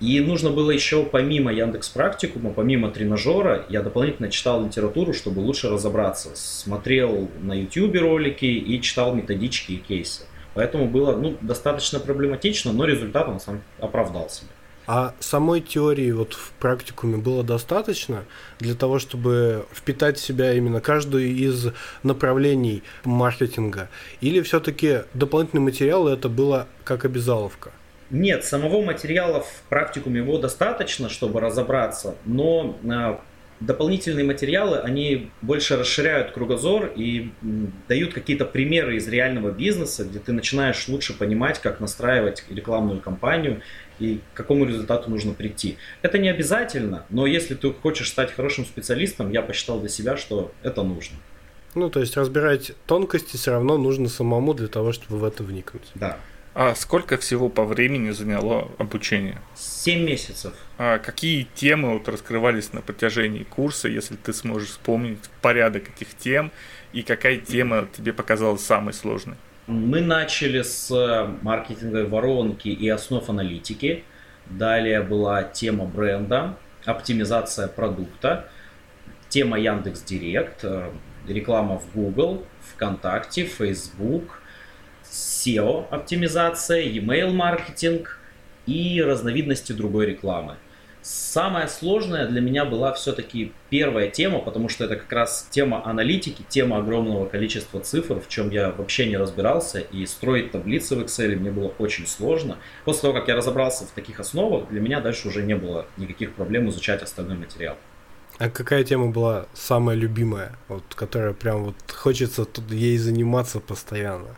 И 0.00 0.20
нужно 0.20 0.50
было 0.50 0.70
еще 0.70 1.04
помимо 1.04 1.52
Яндекс 1.52 1.88
Практикума, 1.88 2.52
помимо 2.52 2.90
тренажера, 2.90 3.66
я 3.68 3.82
дополнительно 3.82 4.30
читал 4.30 4.64
литературу, 4.64 5.12
чтобы 5.12 5.40
лучше 5.40 5.70
разобраться. 5.70 6.30
Смотрел 6.34 7.28
на 7.40 7.52
YouTube 7.52 7.96
ролики 7.96 8.44
и 8.44 8.80
читал 8.80 9.14
методички 9.14 9.72
и 9.72 9.76
кейсы. 9.76 10.22
Поэтому 10.58 10.88
было 10.88 11.14
ну, 11.14 11.36
достаточно 11.40 12.00
проблематично, 12.00 12.72
но 12.72 12.84
результат 12.84 13.28
он 13.28 13.38
сам 13.38 13.60
оправдал 13.78 14.28
себя. 14.28 14.48
А 14.88 15.14
самой 15.20 15.60
теории 15.60 16.10
вот 16.10 16.32
в 16.32 16.50
практикуме 16.58 17.16
было 17.16 17.44
достаточно 17.44 18.24
для 18.58 18.74
того, 18.74 18.98
чтобы 18.98 19.66
впитать 19.72 20.18
в 20.18 20.20
себя 20.20 20.54
именно 20.54 20.80
каждую 20.80 21.28
из 21.28 21.68
направлений 22.02 22.82
маркетинга? 23.04 23.88
Или 24.20 24.40
все-таки 24.40 25.02
дополнительный 25.14 25.62
материал 25.62 26.08
это 26.08 26.28
было 26.28 26.66
как 26.82 27.04
обязаловка? 27.04 27.70
Нет, 28.10 28.44
самого 28.44 28.82
материала 28.82 29.42
в 29.42 29.62
практикуме 29.68 30.22
его 30.22 30.38
достаточно, 30.38 31.08
чтобы 31.08 31.38
разобраться, 31.38 32.16
но 32.24 32.76
а, 32.90 33.20
дополнительные 33.60 34.24
материалы, 34.24 34.78
они 34.78 35.30
больше 35.42 35.76
расширяют 35.76 36.32
кругозор 36.32 36.92
и 36.94 37.30
дают 37.88 38.14
какие-то 38.14 38.44
примеры 38.44 38.96
из 38.96 39.08
реального 39.08 39.50
бизнеса, 39.50 40.04
где 40.04 40.18
ты 40.18 40.32
начинаешь 40.32 40.86
лучше 40.88 41.16
понимать, 41.16 41.60
как 41.60 41.80
настраивать 41.80 42.44
рекламную 42.48 43.00
кампанию 43.00 43.62
и 43.98 44.20
к 44.32 44.36
какому 44.36 44.64
результату 44.64 45.10
нужно 45.10 45.32
прийти. 45.34 45.76
Это 46.02 46.18
не 46.18 46.28
обязательно, 46.28 47.04
но 47.10 47.26
если 47.26 47.54
ты 47.54 47.72
хочешь 47.72 48.08
стать 48.08 48.32
хорошим 48.32 48.64
специалистом, 48.64 49.30
я 49.32 49.42
посчитал 49.42 49.80
для 49.80 49.88
себя, 49.88 50.16
что 50.16 50.52
это 50.62 50.82
нужно. 50.82 51.16
Ну, 51.74 51.90
то 51.90 52.00
есть 52.00 52.16
разбирать 52.16 52.72
тонкости 52.86 53.36
все 53.36 53.52
равно 53.52 53.76
нужно 53.76 54.08
самому 54.08 54.54
для 54.54 54.68
того, 54.68 54.92
чтобы 54.92 55.18
в 55.18 55.24
это 55.24 55.42
вникнуть. 55.42 55.88
Да. 55.94 56.18
А 56.60 56.74
сколько 56.74 57.16
всего 57.18 57.48
по 57.48 57.62
времени 57.62 58.10
заняло 58.10 58.68
обучение? 58.78 59.38
Семь 59.54 60.02
месяцев. 60.02 60.52
А 60.76 60.98
какие 60.98 61.46
темы 61.54 61.92
вот 61.92 62.08
раскрывались 62.08 62.72
на 62.72 62.80
протяжении 62.80 63.44
курса, 63.44 63.86
если 63.86 64.16
ты 64.16 64.32
сможешь 64.32 64.70
вспомнить 64.70 65.20
порядок 65.40 65.84
этих 65.88 66.16
тем, 66.16 66.50
и 66.92 67.02
какая 67.02 67.36
тема 67.36 67.86
тебе 67.96 68.12
показалась 68.12 68.64
самой 68.64 68.92
сложной? 68.92 69.36
Мы 69.68 70.00
начали 70.00 70.62
с 70.62 70.90
э, 70.90 71.32
маркетинговой 71.42 72.08
воронки 72.08 72.66
и 72.66 72.88
основ 72.88 73.30
аналитики. 73.30 74.02
Далее 74.46 75.00
была 75.02 75.44
тема 75.44 75.84
бренда, 75.84 76.56
оптимизация 76.84 77.68
продукта, 77.68 78.48
тема 79.28 79.60
Яндекс 79.60 80.02
Директ, 80.02 80.64
э, 80.64 80.90
реклама 81.28 81.78
в 81.78 81.94
Google, 81.94 82.44
ВКонтакте, 82.74 83.44
Facebook, 83.44 84.42
SEO 85.10 85.86
оптимизация, 85.90 86.82
e-mail 86.82 87.30
маркетинг 87.30 88.18
и 88.66 89.02
разновидности 89.02 89.72
другой 89.72 90.06
рекламы. 90.06 90.56
Самая 91.00 91.68
сложная 91.68 92.26
для 92.26 92.40
меня 92.40 92.64
была 92.64 92.92
все-таки 92.92 93.52
первая 93.70 94.08
тема, 94.08 94.40
потому 94.40 94.68
что 94.68 94.84
это 94.84 94.96
как 94.96 95.10
раз 95.10 95.48
тема 95.50 95.82
аналитики, 95.86 96.44
тема 96.48 96.78
огромного 96.78 97.26
количества 97.26 97.80
цифр, 97.80 98.20
в 98.20 98.28
чем 98.28 98.50
я 98.50 98.70
вообще 98.72 99.06
не 99.06 99.16
разбирался, 99.16 99.78
и 99.78 100.04
строить 100.06 100.50
таблицы 100.50 100.96
в 100.96 101.00
Excel 101.00 101.36
мне 101.36 101.50
было 101.50 101.72
очень 101.78 102.06
сложно. 102.06 102.58
После 102.84 103.02
того, 103.02 103.14
как 103.14 103.28
я 103.28 103.36
разобрался 103.36 103.86
в 103.86 103.90
таких 103.92 104.20
основах, 104.20 104.68
для 104.68 104.80
меня 104.80 105.00
дальше 105.00 105.28
уже 105.28 105.42
не 105.42 105.56
было 105.56 105.86
никаких 105.96 106.34
проблем 106.34 106.68
изучать 106.68 107.02
остальной 107.02 107.38
материал. 107.38 107.76
А 108.38 108.50
какая 108.50 108.84
тема 108.84 109.10
была 109.10 109.46
самая 109.54 109.96
любимая, 109.96 110.58
вот, 110.68 110.84
которая 110.94 111.32
прям 111.32 111.64
вот 111.64 111.76
хочется 111.90 112.44
тут 112.44 112.70
ей 112.70 112.98
заниматься 112.98 113.60
постоянно? 113.60 114.36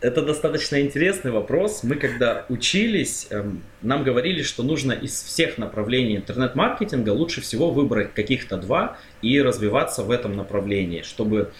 Это 0.00 0.22
достаточно 0.22 0.80
интересный 0.80 1.32
вопрос. 1.32 1.82
Мы 1.82 1.96
когда 1.96 2.46
учились, 2.48 3.26
эм, 3.30 3.62
нам 3.82 4.04
говорили, 4.04 4.42
что 4.42 4.62
нужно 4.62 4.92
из 4.92 5.22
всех 5.22 5.58
направлений 5.58 6.16
интернет-маркетинга 6.16 7.10
лучше 7.10 7.40
всего 7.40 7.70
выбрать 7.70 8.14
каких-то 8.14 8.56
два 8.56 8.96
и 9.22 9.42
развиваться 9.42 10.04
в 10.04 10.12
этом 10.12 10.36
направлении, 10.36 11.02
чтобы 11.02 11.52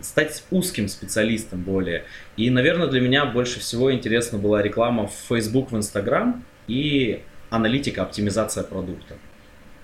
стать 0.00 0.44
узким 0.50 0.88
специалистом 0.88 1.62
более. 1.62 2.04
И, 2.36 2.50
наверное, 2.50 2.86
для 2.86 3.00
меня 3.00 3.24
больше 3.24 3.60
всего 3.60 3.92
интересна 3.92 4.38
была 4.38 4.62
реклама 4.62 5.06
в 5.06 5.14
Facebook, 5.28 5.72
в 5.72 5.76
Instagram 5.76 6.44
и 6.68 7.22
аналитика, 7.48 8.02
оптимизация 8.02 8.62
продукта. 8.62 9.14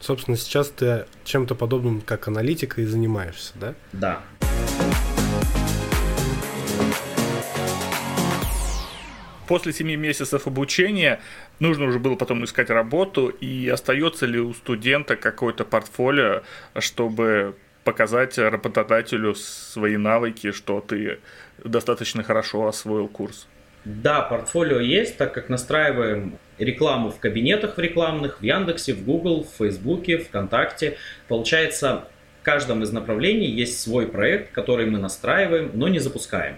Собственно, 0.01 0.37
сейчас 0.37 0.69
ты 0.69 1.07
чем-то 1.25 1.55
подобным, 1.55 2.03
как 2.03 2.29
аналитика, 2.29 2.83
и 2.83 2.85
занимаешься, 2.85 3.53
да? 3.59 3.75
Да. 3.93 4.21
После 9.47 9.73
семи 9.73 9.97
месяцев 9.97 10.47
обучения 10.47 11.21
нужно 11.61 11.87
уже 11.87 11.99
было 11.99 12.17
потом 12.17 12.45
искать 12.45 12.71
работу, 12.71 13.29
и 13.29 13.69
остается 13.69 14.27
ли 14.27 14.41
у 14.41 14.53
студента 14.55 15.17
какое-то 15.17 15.65
портфолио, 15.65 16.43
чтобы 16.79 17.55
показать 17.85 18.37
работодателю 18.39 19.35
свои 19.37 19.97
навыки, 19.97 20.51
что 20.51 20.81
ты 20.81 21.21
достаточно 21.63 22.25
хорошо 22.25 22.67
освоил 22.67 23.07
курс? 23.07 23.47
Да, 23.85 24.23
портфолио 24.23 24.81
есть, 24.81 25.17
так 25.17 25.33
как 25.33 25.49
настраиваем 25.49 26.39
рекламу 26.59 27.11
в 27.11 27.21
кабинетах 27.21 27.77
в 27.77 27.79
рекламных, 27.79 28.41
в 28.41 28.43
Яндексе, 28.43 28.95
в 28.95 29.05
Google, 29.05 29.45
в 29.45 29.59
Фейсбуке, 29.59 30.19
ВКонтакте. 30.19 30.97
Получается, 31.29 32.09
в 32.41 32.45
каждом 32.45 32.83
из 32.83 32.91
направлений 32.91 33.47
есть 33.47 33.81
свой 33.81 34.09
проект, 34.09 34.51
который 34.51 34.87
мы 34.87 34.99
настраиваем, 34.99 35.71
но 35.75 35.87
не 35.87 36.01
запускаем. 36.01 36.57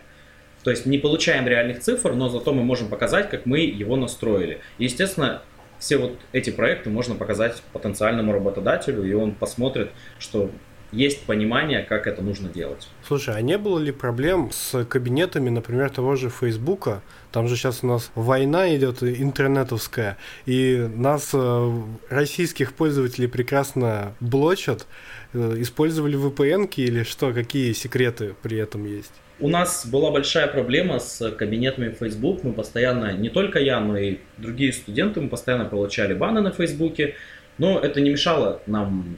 То 0.65 0.71
есть 0.71 0.87
не 0.87 0.99
получаем 0.99 1.47
реальных 1.47 1.81
цифр, 1.81 2.13
но 2.13 2.29
зато 2.29 2.53
мы 2.53 2.63
можем 2.63 2.89
показать, 2.89 3.31
как 3.31 3.47
мы 3.47 3.61
его 3.61 3.97
настроили. 3.97 4.61
естественно, 4.79 5.43
все 5.79 5.97
вот 5.97 6.19
эти 6.33 6.51
проекты 6.51 6.91
можно 6.91 7.15
показать 7.15 7.63
потенциальному 7.73 8.33
работодателю, 8.33 9.05
и 9.05 9.13
он 9.13 9.33
посмотрит, 9.33 9.91
что 10.19 10.51
есть 10.91 11.25
понимание, 11.25 11.83
как 11.83 12.07
это 12.07 12.23
нужно 12.23 12.49
делать. 12.49 12.89
Слушай, 13.07 13.37
а 13.37 13.41
не 13.43 13.59
было 13.59 13.79
ли 13.79 13.93
проблем 13.93 14.51
с 14.53 14.85
кабинетами, 14.87 15.51
например, 15.51 15.91
того 15.91 16.17
же 16.17 16.31
Фейсбука? 16.31 17.03
Там 17.31 17.47
же 17.47 17.57
сейчас 17.57 17.81
у 17.83 17.87
нас 17.87 18.11
война 18.15 18.75
идет 18.75 19.03
интернетовская, 19.03 20.17
и 20.47 20.89
нас, 20.95 21.31
э, 21.35 21.83
российских 22.09 22.73
пользователей, 22.73 23.29
прекрасно 23.29 24.15
блочат. 24.21 24.87
Э, 25.35 25.57
использовали 25.59 26.19
VPN 26.19 26.71
или 26.77 27.03
что? 27.03 27.33
Какие 27.35 27.75
секреты 27.75 28.35
при 28.43 28.57
этом 28.57 28.87
есть? 28.87 29.13
У 29.41 29.49
нас 29.49 29.87
была 29.87 30.11
большая 30.11 30.49
проблема 30.49 30.99
с 30.99 31.31
кабинетами 31.31 31.95
Facebook. 31.95 32.43
Мы 32.43 32.53
постоянно, 32.53 33.13
не 33.13 33.29
только 33.29 33.61
я, 33.61 33.79
но 33.79 33.97
и 33.97 34.19
другие 34.37 34.73
студенты, 34.73 35.21
мы 35.21 35.29
постоянно 35.29 35.65
получали 35.65 36.13
баны 36.13 36.41
на 36.41 36.51
Фейсбуке. 36.51 37.15
Но 37.57 37.79
это 37.79 38.01
не 38.01 38.11
мешало 38.11 38.61
нам 38.67 39.17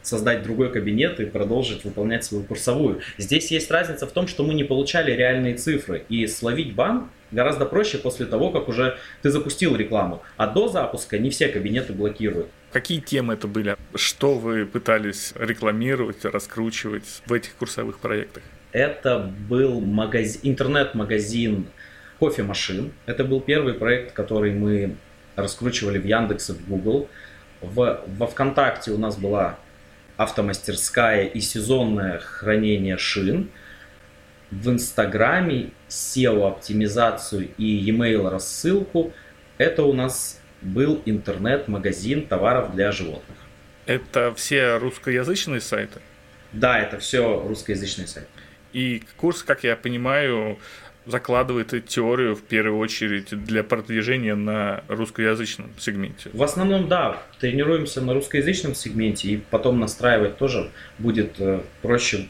создать 0.00 0.42
другой 0.42 0.72
кабинет 0.72 1.20
и 1.20 1.26
продолжить 1.26 1.84
выполнять 1.84 2.24
свою 2.24 2.44
курсовую. 2.44 3.02
Здесь 3.18 3.50
есть 3.50 3.70
разница 3.70 4.06
в 4.06 4.12
том, 4.12 4.26
что 4.26 4.42
мы 4.42 4.54
не 4.54 4.64
получали 4.64 5.12
реальные 5.12 5.56
цифры. 5.56 6.02
И 6.08 6.26
словить 6.26 6.74
бан 6.74 7.10
гораздо 7.30 7.66
проще 7.66 7.98
после 7.98 8.24
того, 8.24 8.50
как 8.50 8.68
уже 8.68 8.96
ты 9.20 9.30
запустил 9.30 9.76
рекламу. 9.76 10.22
А 10.38 10.46
до 10.46 10.68
запуска 10.68 11.18
не 11.18 11.28
все 11.28 11.48
кабинеты 11.48 11.92
блокируют. 11.92 12.48
Какие 12.72 13.00
темы 13.00 13.34
это 13.34 13.46
были? 13.46 13.76
Что 13.94 14.32
вы 14.32 14.64
пытались 14.64 15.34
рекламировать, 15.38 16.24
раскручивать 16.24 17.22
в 17.26 17.32
этих 17.34 17.54
курсовых 17.56 17.98
проектах? 17.98 18.42
Это 18.72 19.18
был 19.18 19.80
магазин, 19.80 20.40
интернет-магазин 20.44 21.68
кофемашин. 22.18 22.92
Это 23.06 23.24
был 23.24 23.40
первый 23.40 23.74
проект, 23.74 24.12
который 24.12 24.52
мы 24.52 24.96
раскручивали 25.36 25.98
в 25.98 26.04
Яндексе, 26.04 26.52
в 26.52 26.68
Google. 26.68 27.08
В, 27.60 28.04
во 28.06 28.26
ВКонтакте 28.26 28.90
у 28.90 28.98
нас 28.98 29.16
была 29.16 29.58
автомастерская 30.16 31.24
и 31.24 31.40
сезонное 31.40 32.18
хранение 32.18 32.98
шин. 32.98 33.50
В 34.50 34.70
Инстаграме 34.70 35.70
SEO-оптимизацию 35.88 37.50
и 37.56 37.64
e-mail 37.64 38.28
рассылку. 38.28 39.12
Это 39.58 39.84
у 39.84 39.92
нас 39.92 40.40
был 40.60 41.02
интернет-магазин 41.06 42.26
товаров 42.26 42.74
для 42.74 42.92
животных. 42.92 43.36
Это 43.86 44.34
все 44.34 44.78
русскоязычные 44.78 45.60
сайты? 45.60 46.00
Да, 46.52 46.78
это 46.78 46.98
все 46.98 47.42
русскоязычные 47.46 48.06
сайты. 48.06 48.28
И 48.72 49.02
курс, 49.16 49.42
как 49.42 49.64
я 49.64 49.76
понимаю, 49.76 50.58
закладывает 51.08 51.86
теорию 51.86 52.36
в 52.36 52.42
первую 52.42 52.78
очередь 52.78 53.30
для 53.44 53.64
продвижения 53.64 54.34
на 54.34 54.84
русскоязычном 54.88 55.70
сегменте? 55.78 56.30
В 56.32 56.42
основном, 56.42 56.88
да. 56.88 57.22
Тренируемся 57.40 58.00
на 58.02 58.14
русскоязычном 58.14 58.74
сегменте 58.74 59.28
и 59.28 59.36
потом 59.38 59.80
настраивать 59.80 60.36
тоже 60.36 60.70
будет 60.98 61.40
э, 61.40 61.60
проще 61.80 62.28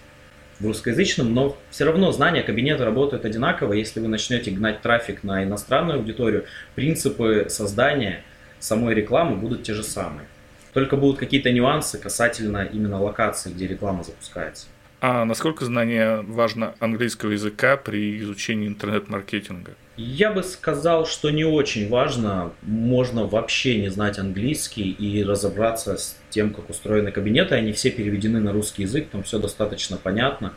в 0.60 0.66
русскоязычном, 0.66 1.34
но 1.34 1.56
все 1.70 1.84
равно 1.84 2.12
знания 2.12 2.42
кабинета 2.42 2.84
работают 2.84 3.24
одинаково. 3.24 3.72
Если 3.72 4.00
вы 4.00 4.08
начнете 4.08 4.50
гнать 4.50 4.80
трафик 4.80 5.22
на 5.22 5.44
иностранную 5.44 5.98
аудиторию, 5.98 6.44
принципы 6.74 7.46
создания 7.48 8.22
самой 8.60 8.94
рекламы 8.94 9.36
будут 9.36 9.62
те 9.64 9.74
же 9.74 9.82
самые. 9.82 10.26
Только 10.72 10.96
будут 10.96 11.18
какие-то 11.18 11.50
нюансы 11.50 11.98
касательно 11.98 12.64
именно 12.64 13.00
локации, 13.00 13.50
где 13.50 13.66
реклама 13.66 14.04
запускается. 14.04 14.66
А 15.00 15.24
насколько 15.24 15.64
знание 15.64 16.22
важно 16.22 16.74
английского 16.80 17.30
языка 17.30 17.76
при 17.76 18.18
изучении 18.20 18.66
интернет-маркетинга? 18.66 19.72
Я 19.96 20.32
бы 20.32 20.42
сказал, 20.42 21.06
что 21.06 21.30
не 21.30 21.44
очень 21.44 21.88
важно. 21.88 22.52
Можно 22.62 23.24
вообще 23.26 23.80
не 23.80 23.88
знать 23.90 24.18
английский 24.18 24.90
и 24.90 25.22
разобраться 25.22 25.96
с 25.96 26.16
тем, 26.30 26.52
как 26.52 26.70
устроены 26.70 27.12
кабинеты. 27.12 27.54
Они 27.54 27.72
все 27.72 27.90
переведены 27.90 28.40
на 28.40 28.52
русский 28.52 28.82
язык, 28.82 29.08
там 29.10 29.22
все 29.22 29.38
достаточно 29.38 29.96
понятно. 29.96 30.54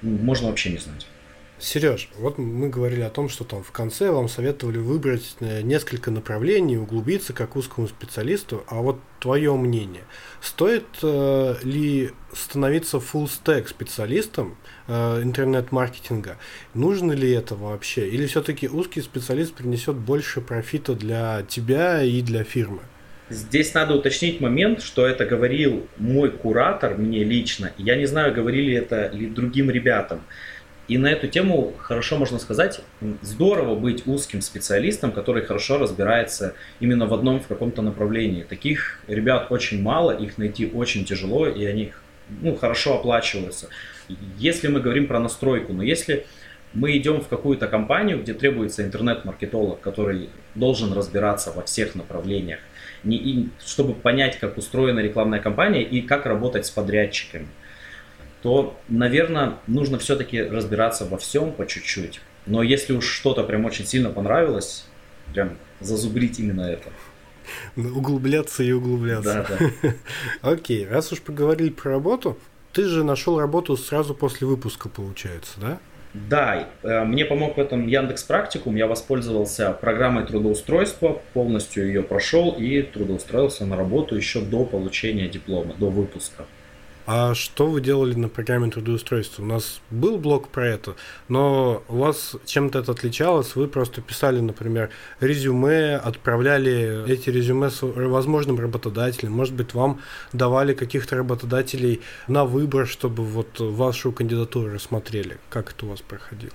Можно 0.00 0.48
вообще 0.48 0.70
не 0.70 0.78
знать. 0.78 1.06
Сереж, 1.58 2.10
вот 2.18 2.36
мы 2.36 2.68
говорили 2.68 3.00
о 3.00 3.08
том, 3.08 3.30
что 3.30 3.44
там 3.44 3.62
в 3.62 3.70
конце 3.70 4.10
вам 4.10 4.28
советовали 4.28 4.76
выбрать 4.76 5.36
э, 5.40 5.62
несколько 5.62 6.10
направлений, 6.10 6.76
углубиться 6.76 7.32
как 7.32 7.56
узкому 7.56 7.88
специалисту. 7.88 8.62
А 8.68 8.82
вот 8.82 9.00
твое 9.20 9.54
мнение, 9.56 10.02
стоит 10.42 10.84
э, 11.02 11.54
ли 11.62 12.10
становиться 12.34 12.98
full 12.98 13.24
stack 13.24 13.68
специалистом 13.68 14.58
э, 14.86 15.22
интернет-маркетинга? 15.22 16.36
Нужно 16.74 17.12
ли 17.12 17.30
это 17.32 17.54
вообще? 17.54 18.06
Или 18.06 18.26
все-таки 18.26 18.68
узкий 18.68 19.00
специалист 19.00 19.54
принесет 19.54 19.96
больше 19.96 20.42
профита 20.42 20.94
для 20.94 21.42
тебя 21.48 22.02
и 22.02 22.20
для 22.20 22.44
фирмы? 22.44 22.82
Здесь 23.28 23.74
надо 23.74 23.94
уточнить 23.94 24.40
момент, 24.40 24.82
что 24.82 25.04
это 25.04 25.24
говорил 25.24 25.88
мой 25.96 26.30
куратор 26.30 26.96
мне 26.96 27.24
лично. 27.24 27.72
Я 27.76 27.96
не 27.96 28.06
знаю, 28.06 28.32
говорили 28.32 28.74
это 28.74 29.08
ли 29.08 29.26
другим 29.26 29.68
ребятам. 29.68 30.20
И 30.88 30.98
на 30.98 31.08
эту 31.08 31.26
тему 31.26 31.74
хорошо 31.78 32.16
можно 32.16 32.38
сказать, 32.38 32.80
здорово 33.20 33.74
быть 33.74 34.06
узким 34.06 34.40
специалистом, 34.40 35.10
который 35.10 35.44
хорошо 35.44 35.78
разбирается 35.78 36.54
именно 36.78 37.06
в 37.06 37.14
одном 37.14 37.40
в 37.40 37.48
каком-то 37.48 37.82
направлении. 37.82 38.44
Таких 38.44 39.00
ребят 39.08 39.50
очень 39.50 39.82
мало, 39.82 40.12
их 40.12 40.38
найти 40.38 40.70
очень 40.72 41.04
тяжело, 41.04 41.48
и 41.48 41.64
они 41.64 41.92
ну, 42.40 42.54
хорошо 42.54 42.98
оплачиваются. 42.98 43.68
Если 44.38 44.68
мы 44.68 44.80
говорим 44.80 45.08
про 45.08 45.18
настройку, 45.18 45.72
но 45.72 45.82
если 45.82 46.24
мы 46.72 46.96
идем 46.96 47.20
в 47.20 47.26
какую-то 47.26 47.66
компанию, 47.66 48.20
где 48.22 48.32
требуется 48.32 48.84
интернет-маркетолог, 48.84 49.80
который 49.80 50.28
должен 50.54 50.92
разбираться 50.92 51.50
во 51.50 51.62
всех 51.62 51.96
направлениях, 51.96 52.60
не, 53.02 53.16
и, 53.16 53.48
чтобы 53.64 53.94
понять, 53.94 54.38
как 54.38 54.56
устроена 54.56 55.00
рекламная 55.00 55.40
кампания 55.40 55.82
и 55.82 56.00
как 56.00 56.26
работать 56.26 56.66
с 56.66 56.70
подрядчиками– 56.70 57.48
то, 58.42 58.78
наверное, 58.88 59.54
нужно 59.66 59.98
все-таки 59.98 60.40
разбираться 60.42 61.04
во 61.04 61.18
всем 61.18 61.52
по 61.52 61.66
чуть-чуть. 61.66 62.20
Но 62.46 62.62
если 62.62 62.92
уж 62.92 63.06
что-то 63.06 63.42
прям 63.42 63.64
очень 63.64 63.86
сильно 63.86 64.10
понравилось, 64.10 64.86
прям 65.32 65.56
зазубрить 65.80 66.38
именно 66.38 66.62
это. 66.62 66.90
Углубляться 67.76 68.62
и 68.62 68.72
углубляться. 68.72 69.46
Да, 69.48 69.70
да. 69.82 69.94
Окей, 70.52 70.86
раз 70.86 71.12
уж 71.12 71.20
поговорили 71.20 71.70
про 71.70 71.92
работу, 71.92 72.38
ты 72.72 72.84
же 72.84 73.04
нашел 73.04 73.38
работу 73.38 73.76
сразу 73.76 74.14
после 74.14 74.46
выпуска, 74.46 74.88
получается, 74.88 75.60
да? 75.60 75.78
Да, 76.28 76.68
э, 76.82 77.04
мне 77.04 77.24
помог 77.24 77.56
в 77.56 77.60
этом 77.60 77.86
Яндекс 77.86 78.22
Практикум. 78.22 78.76
Я 78.76 78.86
воспользовался 78.86 79.72
программой 79.72 80.24
трудоустройства, 80.24 81.20
полностью 81.34 81.86
ее 81.86 82.02
прошел 82.02 82.52
и 82.52 82.82
трудоустроился 82.82 83.66
на 83.66 83.76
работу 83.76 84.16
еще 84.16 84.40
до 84.40 84.64
получения 84.64 85.28
диплома, 85.28 85.74
до 85.78 85.90
выпуска. 85.90 86.46
А 87.06 87.34
что 87.34 87.68
вы 87.68 87.80
делали 87.80 88.14
на 88.14 88.28
программе 88.28 88.68
трудоустройства? 88.68 89.42
У 89.42 89.46
нас 89.46 89.80
был 89.90 90.18
блок 90.18 90.48
про 90.48 90.66
это, 90.66 90.96
но 91.28 91.84
у 91.88 91.98
вас 91.98 92.34
чем-то 92.44 92.80
это 92.80 92.92
отличалось. 92.92 93.54
Вы 93.54 93.68
просто 93.68 94.00
писали, 94.00 94.40
например, 94.40 94.90
резюме, 95.20 95.94
отправляли 95.96 97.08
эти 97.08 97.30
резюме 97.30 97.70
с 97.70 97.82
возможным 97.82 98.58
работодателем. 98.58 99.32
Может 99.32 99.54
быть, 99.54 99.72
вам 99.72 100.00
давали 100.32 100.74
каких-то 100.74 101.16
работодателей 101.16 102.00
на 102.26 102.44
выбор, 102.44 102.88
чтобы 102.88 103.22
вот 103.22 103.60
вашу 103.60 104.10
кандидатуру 104.10 104.74
рассмотрели. 104.74 105.38
Как 105.48 105.70
это 105.70 105.86
у 105.86 105.90
вас 105.90 106.00
проходило? 106.00 106.52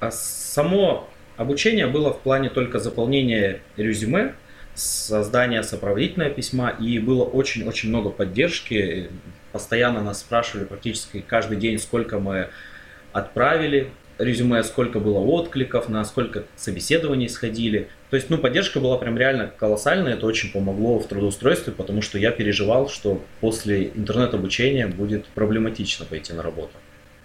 А 0.00 0.10
само 0.10 1.08
обучение 1.36 1.86
было 1.86 2.12
в 2.12 2.20
плане 2.22 2.50
только 2.50 2.80
заполнения 2.80 3.62
резюме, 3.76 4.34
создания 4.74 5.62
сопроводительного 5.62 6.30
письма, 6.30 6.70
и 6.70 6.98
было 6.98 7.22
очень-очень 7.22 7.90
много 7.90 8.10
поддержки. 8.10 9.10
Постоянно 9.56 10.02
нас 10.02 10.20
спрашивали 10.20 10.66
практически 10.66 11.24
каждый 11.26 11.56
день, 11.56 11.78
сколько 11.78 12.18
мы 12.18 12.50
отправили 13.14 13.90
резюме, 14.18 14.62
сколько 14.62 15.00
было 15.00 15.18
откликов, 15.18 15.88
на 15.88 16.04
сколько 16.04 16.44
собеседований 16.56 17.26
сходили. 17.30 17.88
То 18.10 18.16
есть, 18.16 18.28
ну, 18.28 18.36
поддержка 18.36 18.80
была 18.80 18.98
прям 18.98 19.16
реально 19.16 19.46
колоссальная, 19.46 20.12
это 20.12 20.26
очень 20.26 20.52
помогло 20.52 20.98
в 20.98 21.06
трудоустройстве, 21.06 21.72
потому 21.72 22.02
что 22.02 22.18
я 22.18 22.32
переживал, 22.32 22.90
что 22.90 23.22
после 23.40 23.86
интернет-обучения 23.94 24.88
будет 24.88 25.24
проблематично 25.28 26.04
пойти 26.04 26.34
на 26.34 26.42
работу. 26.42 26.74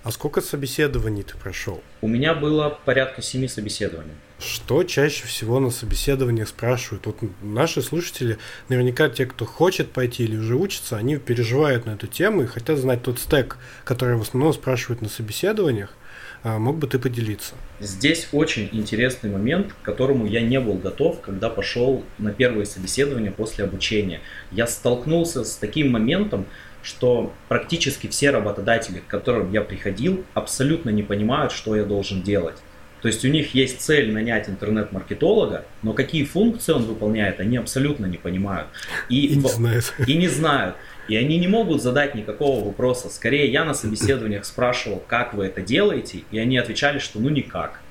А 0.04 0.12
сколько 0.12 0.42
собеседований 0.42 1.22
ты 1.22 1.38
прошел? 1.38 1.84
У 2.02 2.08
меня 2.08 2.34
было 2.34 2.80
порядка 2.86 3.22
семи 3.22 3.48
собеседований. 3.48 4.14
Что 4.40 4.84
чаще 4.84 5.28
всего 5.28 5.60
на 5.60 5.70
собеседованиях 5.70 6.48
спрашивают? 6.48 7.06
Вот 7.06 7.20
наши 7.44 7.84
слушатели, 7.84 8.40
наверняка 8.68 9.10
те, 9.10 9.28
кто 9.28 9.46
хочет 9.46 9.92
пойти 9.92 10.24
или 10.24 10.38
уже 10.38 10.56
учится, 10.56 10.98
они 10.98 11.18
переживают 11.18 11.86
на 11.86 11.92
эту 11.92 12.08
тему 12.08 12.42
и 12.42 12.48
хотят 12.48 12.80
знать 12.80 13.04
тот 13.04 13.20
стек, 13.20 13.58
который 13.84 14.16
в 14.18 14.22
основном 14.22 14.54
спрашивают 14.54 15.04
на 15.04 15.10
собеседованиях. 15.10 15.96
А, 16.44 16.58
мог 16.58 16.78
бы 16.78 16.88
ты 16.88 16.98
поделиться? 16.98 17.54
Здесь 17.80 18.28
очень 18.32 18.70
интересный 18.72 19.30
момент, 19.30 19.74
к 19.74 19.86
которому 19.86 20.26
я 20.26 20.42
не 20.42 20.60
был 20.60 20.74
готов, 20.74 21.22
когда 21.22 21.52
пошел 21.52 22.04
на 22.18 22.34
первое 22.34 22.66
собеседование 22.66 23.32
после 23.32 23.66
обучения. 23.66 24.22
Я 24.52 24.66
столкнулся 24.66 25.44
с 25.44 25.56
таким 25.58 25.92
моментом, 25.92 26.48
что 26.84 27.34
практически 27.48 28.08
все 28.08 28.32
работодатели, 28.32 29.00
к 29.00 29.08
которым 29.08 29.52
я 29.52 29.62
приходил, 29.62 30.24
абсолютно 30.34 30.90
не 30.90 31.04
понимают, 31.04 31.52
что 31.52 31.76
я 31.76 31.84
должен 31.84 32.22
делать. 32.22 32.58
То 33.02 33.08
есть 33.08 33.26
у 33.26 33.28
них 33.28 33.56
есть 33.56 33.82
цель 33.82 34.12
нанять 34.12 34.48
интернет-маркетолога, 34.48 35.66
но 35.82 35.94
какие 35.94 36.24
функции 36.24 36.72
он 36.72 36.84
выполняет, 36.84 37.40
они 37.40 37.58
абсолютно 37.58 38.06
не 38.06 38.18
понимают. 38.18 38.68
И, 39.10 39.26
и 39.26 39.36
не 39.36 39.48
знают. 39.48 39.94
И 40.06 40.14
не 40.16 40.28
знают. 40.28 40.76
И 41.08 41.16
они 41.16 41.40
не 41.40 41.48
могут 41.48 41.82
задать 41.82 42.14
никакого 42.14 42.64
вопроса. 42.64 43.10
Скорее, 43.10 43.52
я 43.52 43.66
на 43.66 43.74
собеседованиях 43.74 44.46
спрашивал, 44.46 45.04
как 45.08 45.34
вы 45.34 45.46
это 45.46 45.62
делаете, 45.62 46.24
и 46.30 46.38
они 46.38 46.58
отвечали, 46.58 47.00
что 47.00 47.20
ну 47.20 47.30
никак. 47.30 47.82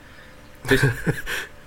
То 0.68 0.74
есть 0.74 0.84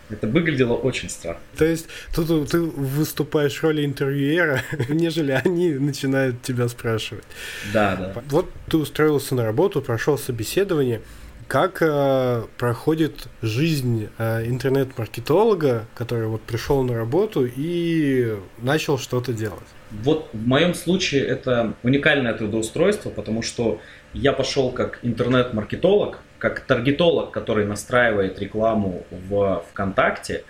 это 0.09 0.27
выглядело 0.27 0.73
очень 0.73 1.09
странно. 1.09 1.39
То 1.57 1.65
есть 1.65 1.87
тут 2.13 2.49
ты 2.49 2.59
выступаешь 2.59 3.57
в 3.57 3.63
роли 3.63 3.85
интервьюера, 3.85 4.61
нежели 4.89 5.31
они 5.31 5.73
начинают 5.73 6.41
тебя 6.41 6.67
спрашивать. 6.67 7.25
Да, 7.73 7.95
да. 7.95 8.21
Вот 8.29 8.49
ты 8.69 8.77
устроился 8.77 9.35
на 9.35 9.43
работу, 9.43 9.81
прошел 9.81 10.17
собеседование. 10.17 11.01
Как 11.47 11.81
э, 11.81 12.43
проходит 12.57 13.27
жизнь 13.41 14.09
э, 14.17 14.47
интернет-маркетолога, 14.47 15.85
который 15.93 16.27
вот 16.27 16.41
пришел 16.41 16.83
на 16.83 16.95
работу 16.95 17.45
и 17.45 18.37
начал 18.59 18.97
что-то 18.97 19.33
делать? 19.33 19.59
Вот 19.91 20.29
в 20.33 20.47
моем 20.47 20.73
случае 20.73 21.25
это 21.25 21.73
уникальное 21.83 22.33
трудоустройство, 22.33 23.09
потому 23.09 23.43
что 23.43 23.79
я 24.13 24.33
пошел 24.33 24.71
как 24.71 24.99
интернет-маркетолог, 25.03 26.19
как 26.43 26.59
таргетолог, 26.59 27.31
который 27.31 27.65
настраивает 27.65 28.37
рекламу 28.37 29.05
в 29.09 29.63
ВКонтакте, 29.71 30.43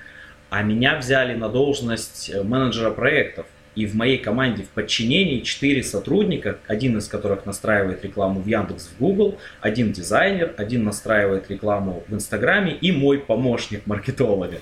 а 0.49 0.63
меня 0.63 0.97
взяли 0.97 1.35
на 1.35 1.49
должность 1.49 2.31
э, 2.31 2.41
менеджера 2.41 2.89
проектов. 2.89 3.45
И 3.75 3.85
в 3.85 3.93
моей 3.93 4.17
команде 4.17 4.63
в 4.63 4.69
подчинении 4.69 5.41
4 5.41 5.83
сотрудника, 5.83 6.57
один 6.65 6.97
из 6.97 7.07
которых 7.07 7.45
настраивает 7.45 8.03
рекламу 8.03 8.41
в 8.41 8.47
Яндекс, 8.47 8.87
в 8.87 8.99
Google, 8.99 9.37
один 9.61 9.91
дизайнер, 9.91 10.55
один 10.57 10.83
настраивает 10.83 11.51
рекламу 11.51 12.03
в 12.07 12.13
Инстаграме 12.15 12.73
и 12.73 12.91
мой 12.91 13.19
помощник 13.19 13.85
маркетолога. 13.85 14.61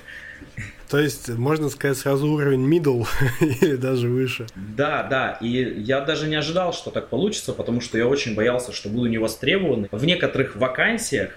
То 0.92 1.00
есть, 1.00 1.30
можно 1.30 1.70
сказать, 1.70 1.98
сразу 1.98 2.28
уровень 2.28 2.70
middle 2.70 3.08
или 3.40 3.78
даже 3.78 4.10
выше. 4.10 4.46
Да, 4.56 5.04
да. 5.04 5.38
И 5.40 5.48
я 5.48 6.02
даже 6.02 6.28
не 6.28 6.36
ожидал, 6.36 6.74
что 6.74 6.92
так 6.92 7.08
получится, 7.08 7.54
потому 7.54 7.80
что 7.80 7.98
я 7.98 8.06
очень 8.06 8.36
боялся, 8.36 8.74
что 8.74 8.90
буду 8.90 9.08
не 9.08 9.18
востребован. 9.18 9.88
В 9.90 10.04
некоторых 10.04 10.58
вакансиях 10.58 11.32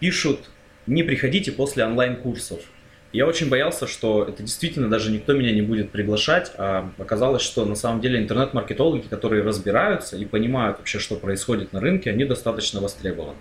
пишут 0.00 0.48
«не 0.86 1.02
приходите 1.02 1.52
после 1.52 1.84
онлайн-курсов». 1.84 2.60
Я 3.12 3.26
очень 3.26 3.50
боялся, 3.50 3.86
что 3.86 4.24
это 4.24 4.42
действительно 4.42 4.88
даже 4.88 5.10
никто 5.10 5.34
меня 5.34 5.52
не 5.52 5.62
будет 5.62 5.90
приглашать, 5.90 6.52
а 6.56 6.90
оказалось, 6.96 7.42
что 7.42 7.66
на 7.66 7.74
самом 7.74 8.00
деле 8.00 8.18
интернет-маркетологи, 8.18 9.06
которые 9.08 9.42
разбираются 9.42 10.16
и 10.16 10.24
понимают 10.24 10.78
вообще, 10.78 10.98
что 10.98 11.16
происходит 11.16 11.74
на 11.74 11.80
рынке, 11.80 12.10
они 12.10 12.24
достаточно 12.24 12.80
востребованы. 12.80 13.36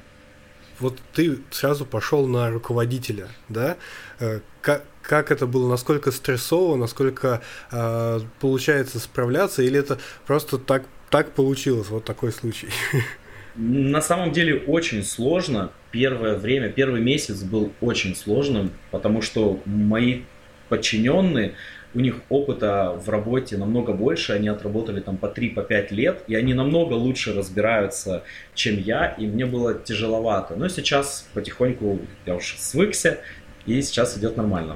Вот 0.80 1.00
ты 1.14 1.40
сразу 1.52 1.86
пошел 1.86 2.28
на 2.28 2.50
руководителя, 2.52 3.30
да? 3.50 3.78
Э, 4.20 4.42
как, 4.62 4.84
как 5.02 5.32
это 5.32 5.48
было, 5.48 5.70
насколько 5.70 6.12
стрессово, 6.12 6.76
насколько 6.76 7.42
э, 7.72 8.20
получается 8.40 9.00
справляться, 9.00 9.64
или 9.64 9.80
это 9.80 9.98
просто 10.26 10.58
так, 10.58 10.84
так 11.10 11.32
получилось, 11.32 11.88
вот 11.90 12.04
такой 12.06 12.32
случай? 12.32 12.68
На 13.56 14.02
самом 14.02 14.32
деле 14.34 14.60
очень 14.68 15.04
сложно. 15.04 15.72
Первое 15.90 16.38
время, 16.38 16.70
первый 16.70 17.02
месяц 17.02 17.42
был 17.42 17.72
очень 17.82 18.16
сложным, 18.16 18.72
потому 18.92 19.24
что 19.24 19.60
мои 19.66 20.22
подчиненные, 20.70 21.56
у 21.98 22.00
них 22.00 22.18
опыта 22.30 22.96
в 23.04 23.10
работе 23.10 23.58
намного 23.58 23.92
больше, 23.92 24.34
они 24.34 24.50
отработали 24.50 25.00
там 25.00 25.18
по 25.18 25.26
3-5 25.26 25.88
по 25.90 25.94
лет, 25.96 26.24
и 26.28 26.36
они 26.36 26.54
намного 26.54 26.94
лучше 26.94 27.34
разбираются, 27.34 28.24
чем 28.54 28.78
я, 28.78 29.08
и 29.08 29.26
мне 29.26 29.48
было 29.48 29.74
тяжеловато. 29.74 30.56
Но 30.56 30.68
сейчас 30.70 31.28
потихоньку 31.34 32.00
я 32.28 32.36
уже 32.36 32.56
свыкся, 32.60 33.18
и 33.66 33.82
сейчас 33.82 34.16
идет 34.16 34.38
нормально. 34.38 34.76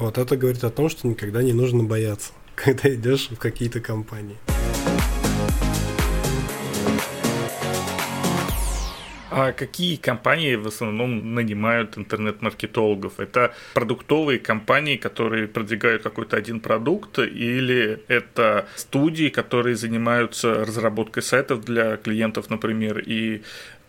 Вот 0.00 0.18
это 0.18 0.36
говорит 0.36 0.64
о 0.64 0.70
том, 0.70 0.88
что 0.88 1.06
никогда 1.06 1.40
не 1.40 1.52
нужно 1.52 1.84
бояться, 1.84 2.32
когда 2.56 2.92
идешь 2.92 3.28
в 3.30 3.38
какие-то 3.38 3.78
компании. 3.78 4.36
А 9.36 9.52
какие 9.52 9.96
компании 9.96 10.54
в 10.54 10.66
основном 10.66 11.34
нанимают 11.34 11.98
интернет-маркетологов? 11.98 13.20
Это 13.20 13.52
продуктовые 13.74 14.38
компании, 14.38 14.96
которые 14.96 15.46
продвигают 15.46 16.02
какой-то 16.02 16.38
один 16.38 16.58
продукт, 16.60 17.18
или 17.18 18.02
это 18.08 18.66
студии, 18.76 19.28
которые 19.28 19.76
занимаются 19.76 20.64
разработкой 20.64 21.22
сайтов 21.22 21.66
для 21.66 21.98
клиентов, 21.98 22.48
например, 22.48 22.98
и 22.98 23.42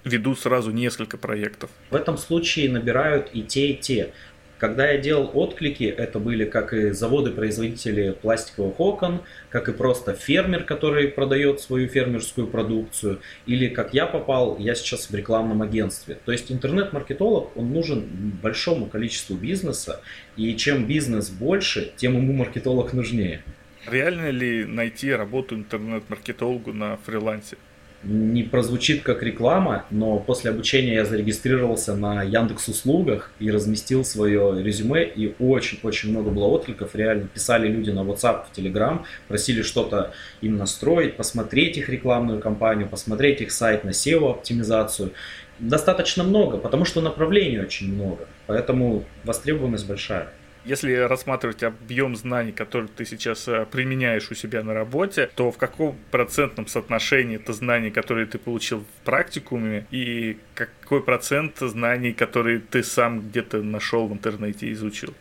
ведут 0.03 0.37
сразу 0.37 0.71
несколько 0.71 1.17
проектов? 1.17 1.69
В 1.91 1.95
этом 1.95 2.17
случае 2.17 2.69
набирают 2.69 3.29
и 3.31 3.41
те, 3.41 3.67
и 3.67 3.77
те. 3.77 4.13
Когда 4.57 4.91
я 4.91 4.97
делал 4.97 5.29
отклики, 5.33 5.83
это 5.83 6.17
были 6.19 6.45
как 6.45 6.73
и 6.73 6.89
заводы-производители 6.89 8.17
пластиковых 8.19 8.79
окон, 8.79 9.21
как 9.49 9.69
и 9.69 9.71
просто 9.71 10.13
фермер, 10.13 10.63
который 10.63 11.09
продает 11.09 11.59
свою 11.59 11.87
фермерскую 11.87 12.47
продукцию, 12.47 13.19
или 13.45 13.67
как 13.67 13.93
я 13.93 14.07
попал, 14.07 14.57
я 14.57 14.73
сейчас 14.73 15.11
в 15.11 15.15
рекламном 15.15 15.61
агентстве. 15.61 16.17
То 16.25 16.31
есть 16.31 16.51
интернет-маркетолог, 16.51 17.55
он 17.55 17.71
нужен 17.71 18.03
большому 18.41 18.87
количеству 18.87 19.35
бизнеса, 19.35 20.01
и 20.35 20.55
чем 20.55 20.87
бизнес 20.87 21.29
больше, 21.29 21.91
тем 21.95 22.15
ему 22.15 22.33
маркетолог 22.33 22.93
нужнее. 22.93 23.43
Реально 23.85 24.31
ли 24.31 24.65
найти 24.65 25.11
работу 25.11 25.55
интернет-маркетологу 25.55 26.73
на 26.73 26.97
фрилансе? 26.97 27.57
Не 28.03 28.43
прозвучит 28.43 29.01
как 29.01 29.23
реклама, 29.23 29.85
но 29.89 30.19
после 30.19 30.51
обучения 30.51 30.93
я 30.93 31.05
зарегистрировался 31.05 31.95
на 31.95 32.23
Яндекс 32.23 32.67
услугах 32.67 33.31
и 33.39 33.49
разместил 33.49 34.05
свое 34.05 34.61
резюме, 34.63 35.03
и 35.03 35.35
очень-очень 35.39 36.11
много 36.11 36.29
было 36.29 36.45
откликов. 36.45 36.95
Реально 36.95 37.27
писали 37.27 37.67
люди 37.67 37.89
на 37.89 38.01
WhatsApp, 38.01 38.45
в 38.51 38.57
Telegram, 38.57 39.03
просили 39.27 39.61
что-то 39.61 40.11
им 40.41 40.57
настроить, 40.57 41.17
посмотреть 41.17 41.77
их 41.77 41.89
рекламную 41.89 42.39
кампанию, 42.39 42.87
посмотреть 42.87 43.41
их 43.41 43.51
сайт 43.51 43.83
на 43.83 43.89
SEO-оптимизацию. 43.89 45.11
Достаточно 45.59 46.23
много, 46.23 46.57
потому 46.57 46.85
что 46.85 47.01
направлений 47.01 47.59
очень 47.59 47.91
много, 47.91 48.27
поэтому 48.45 49.05
востребованность 49.23 49.87
большая. 49.87 50.29
Если 50.67 50.93
рассматривать 50.95 51.63
объем 51.63 52.17
знаний, 52.17 52.51
которые 52.51 52.89
ты 52.93 53.05
сейчас 53.05 53.47
э, 53.47 53.65
применяешь 53.71 54.29
у 54.29 54.35
себя 54.35 54.63
на 54.63 54.73
работе, 54.73 55.29
то 55.33 55.49
в 55.49 55.57
каком 55.57 55.95
процентном 56.11 56.67
соотношении 56.67 57.37
это 57.37 57.53
знаний, 57.53 57.89
которые 57.89 58.25
ты 58.25 58.37
получил 58.37 58.81
в 58.81 59.05
практикуме, 59.05 59.85
и 59.91 60.37
какой 60.55 61.01
процент 61.01 61.57
знаний, 61.59 62.11
которые 62.11 62.59
ты 62.59 62.83
сам 62.83 63.21
где-то 63.21 63.63
нашел 63.63 64.07
в 64.07 64.13
интернете 64.13 64.67
и 64.67 64.73
изучил? 64.73 65.13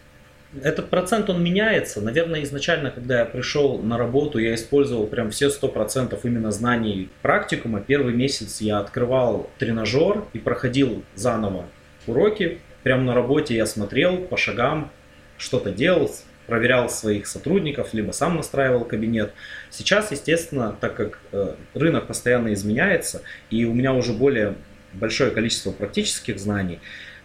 Этот 0.62 0.90
процент, 0.90 1.30
он 1.30 1.44
меняется. 1.44 2.00
Наверное, 2.00 2.42
изначально, 2.42 2.90
когда 2.90 3.20
я 3.20 3.24
пришел 3.24 3.78
на 3.78 3.96
работу, 3.98 4.38
я 4.40 4.52
использовал 4.52 5.06
прям 5.06 5.30
все 5.30 5.46
100% 5.46 6.18
именно 6.24 6.50
знаний 6.50 7.09
практикума. 7.22 7.80
Первый 7.80 8.14
месяц 8.14 8.61
я 8.61 8.80
открывал 8.80 9.48
тренажер 9.59 10.24
и 10.32 10.40
проходил 10.40 11.04
заново 11.14 11.66
уроки. 12.09 12.59
Прямо 12.82 13.04
на 13.04 13.14
работе 13.14 13.54
я 13.54 13.66
смотрел 13.66 14.16
по 14.18 14.37
шагам, 14.37 14.90
что-то 15.38 15.70
делал, 15.70 16.11
проверял 16.46 16.88
своих 16.88 17.27
сотрудников, 17.27 17.92
либо 17.92 18.12
сам 18.12 18.37
настраивал 18.37 18.85
кабинет. 18.85 19.33
Сейчас, 19.70 20.12
естественно, 20.12 20.77
так 20.81 20.94
как 20.94 21.18
э, 21.33 21.55
рынок 21.75 22.07
постоянно 22.07 22.53
изменяется, 22.53 23.22
и 23.51 23.64
у 23.64 23.75
меня 23.75 23.92
уже 23.92 24.12
более 24.12 24.55
большое 24.92 25.31
количество 25.31 25.72
практических 25.72 26.38
знаний, 26.38 26.81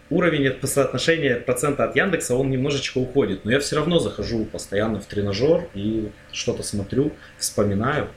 уровень 0.09 0.53
соотношения 0.63 1.35
процента 1.37 1.85
от 1.85 1.95
Яндекса, 1.95 2.35
он 2.35 2.49
немножечко 2.49 2.97
уходит. 2.97 3.45
Но 3.45 3.51
я 3.51 3.59
все 3.59 3.77
равно 3.77 3.99
захожу 3.99 4.45
постоянно 4.45 4.99
в 4.99 5.05
тренажер 5.05 5.67
и 5.73 6.11
что-то 6.31 6.63
смотрю, 6.63 7.13
вспоминаю. 7.37 8.09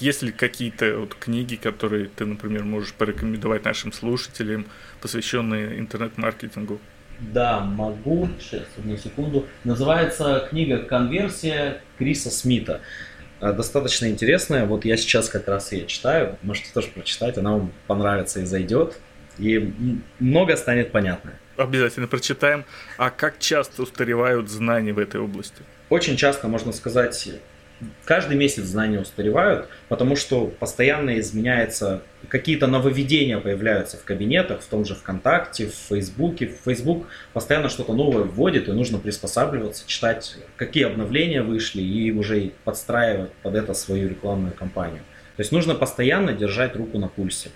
Есть 0.00 0.22
ли 0.22 0.30
какие-то 0.30 0.98
вот 0.98 1.14
книги, 1.14 1.56
которые 1.56 2.08
ты, 2.14 2.26
например, 2.26 2.64
можешь 2.64 2.92
порекомендовать 2.92 3.64
нашим 3.64 3.92
слушателям, 3.92 4.66
посвященные 5.00 5.78
интернет-маркетингу? 5.78 6.80
Да, 7.20 7.60
могу. 7.60 8.28
Сейчас, 8.38 8.62
одну 8.76 8.96
секунду. 8.96 9.46
Называется 9.64 10.46
книга 10.50 10.78
«Конверсия» 10.78 11.80
Криса 11.98 12.30
Смита. 12.30 12.80
Э, 13.40 13.52
достаточно 13.52 14.06
интересная. 14.06 14.66
Вот 14.66 14.84
я 14.84 14.96
сейчас 14.96 15.28
как 15.28 15.48
раз 15.48 15.72
ее 15.72 15.86
читаю. 15.86 16.38
Можете 16.42 16.68
тоже 16.72 16.88
прочитать. 16.88 17.38
Она 17.38 17.52
вам 17.52 17.72
понравится 17.86 18.40
и 18.40 18.44
зайдет. 18.44 18.98
И 19.38 19.72
много 20.18 20.56
станет 20.56 20.92
понятно. 20.92 21.32
Обязательно 21.56 22.06
прочитаем. 22.06 22.64
А 22.98 23.10
как 23.10 23.38
часто 23.38 23.82
устаревают 23.82 24.50
знания 24.50 24.92
в 24.92 24.98
этой 24.98 25.20
области? 25.20 25.62
Очень 25.88 26.16
часто, 26.16 26.48
можно 26.48 26.72
сказать, 26.72 27.28
каждый 28.04 28.36
месяц 28.36 28.64
знания 28.64 29.00
устаревают, 29.00 29.68
потому 29.88 30.16
что 30.16 30.46
постоянно 30.46 31.18
изменяется, 31.18 32.02
какие-то 32.28 32.66
нововведения 32.66 33.38
появляются 33.38 33.96
в 33.96 34.04
кабинетах, 34.04 34.62
в 34.62 34.66
том 34.66 34.84
же 34.84 34.94
ВКонтакте, 34.94 35.66
в 35.66 35.74
Фейсбуке. 35.88 36.46
В 36.46 36.64
Фейсбук 36.64 37.06
постоянно 37.32 37.68
что-то 37.68 37.92
новое 37.92 38.24
вводит, 38.24 38.68
и 38.68 38.72
нужно 38.72 38.98
приспосабливаться, 38.98 39.86
читать, 39.86 40.36
какие 40.56 40.84
обновления 40.84 41.42
вышли, 41.42 41.82
и 41.82 42.10
уже 42.12 42.52
подстраивать 42.64 43.32
под 43.42 43.54
это 43.54 43.74
свою 43.74 44.08
рекламную 44.08 44.54
кампанию. 44.54 45.02
То 45.36 45.42
есть 45.42 45.52
нужно 45.52 45.74
постоянно 45.74 46.32
держать 46.32 46.76
руку 46.76 46.98
на 46.98 47.08
пульсе. 47.08 47.50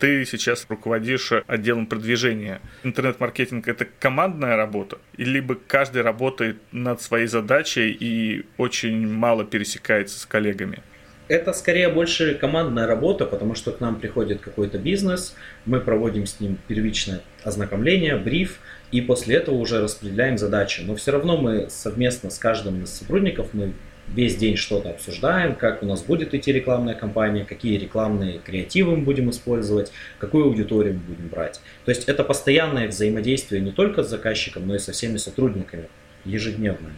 Ты 0.00 0.24
сейчас 0.24 0.64
руководишь 0.70 1.30
отделом 1.46 1.84
продвижения. 1.84 2.62
Интернет-маркетинг– 2.84 3.68
это 3.68 3.86
командная 3.98 4.56
работа? 4.56 4.96
Либо 5.18 5.54
каждый 5.54 6.00
работает 6.00 6.56
над 6.72 7.02
своей 7.02 7.26
задачей 7.26 7.90
и 7.90 8.46
очень 8.56 9.06
мало 9.06 9.44
пересекается 9.44 10.18
с 10.18 10.24
коллегами? 10.24 10.82
Это 11.28 11.52
скорее 11.52 11.90
больше 11.90 12.34
командная 12.34 12.86
работа, 12.86 13.26
потому 13.26 13.54
что 13.54 13.72
к 13.72 13.80
нам 13.80 14.00
приходит 14.00 14.40
какой-то 14.40 14.78
бизнес, 14.78 15.36
мы 15.66 15.80
проводим 15.80 16.24
с 16.24 16.40
ним 16.40 16.56
первичное 16.66 17.20
ознакомление, 17.44 18.16
бриф, 18.16 18.58
и 18.90 19.02
после 19.02 19.36
этого 19.36 19.56
уже 19.56 19.82
распределяем 19.82 20.38
задачи. 20.38 20.80
Но 20.80 20.96
все 20.96 21.12
равно 21.12 21.36
мы 21.36 21.68
совместно 21.68 22.30
с 22.30 22.38
каждым 22.38 22.82
из 22.82 22.90
сотрудников 22.90 23.48
мы 23.52 23.74
весь 24.14 24.36
день 24.36 24.56
что-то 24.56 24.90
обсуждаем, 24.90 25.54
как 25.54 25.82
у 25.82 25.86
нас 25.86 26.02
будет 26.02 26.34
идти 26.34 26.52
рекламная 26.52 26.94
кампания, 26.94 27.44
какие 27.44 27.78
рекламные 27.78 28.38
креативы 28.38 28.96
мы 28.96 29.02
будем 29.02 29.30
использовать, 29.30 29.92
какую 30.18 30.46
аудиторию 30.46 30.94
мы 30.94 31.14
будем 31.14 31.28
брать. 31.28 31.60
То 31.84 31.90
есть 31.90 32.04
это 32.08 32.24
постоянное 32.24 32.88
взаимодействие 32.88 33.60
не 33.60 33.72
только 33.72 34.02
с 34.02 34.08
заказчиком, 34.08 34.66
но 34.66 34.74
и 34.74 34.78
со 34.78 34.92
всеми 34.92 35.16
сотрудниками, 35.16 35.88
ежедневное. 36.24 36.94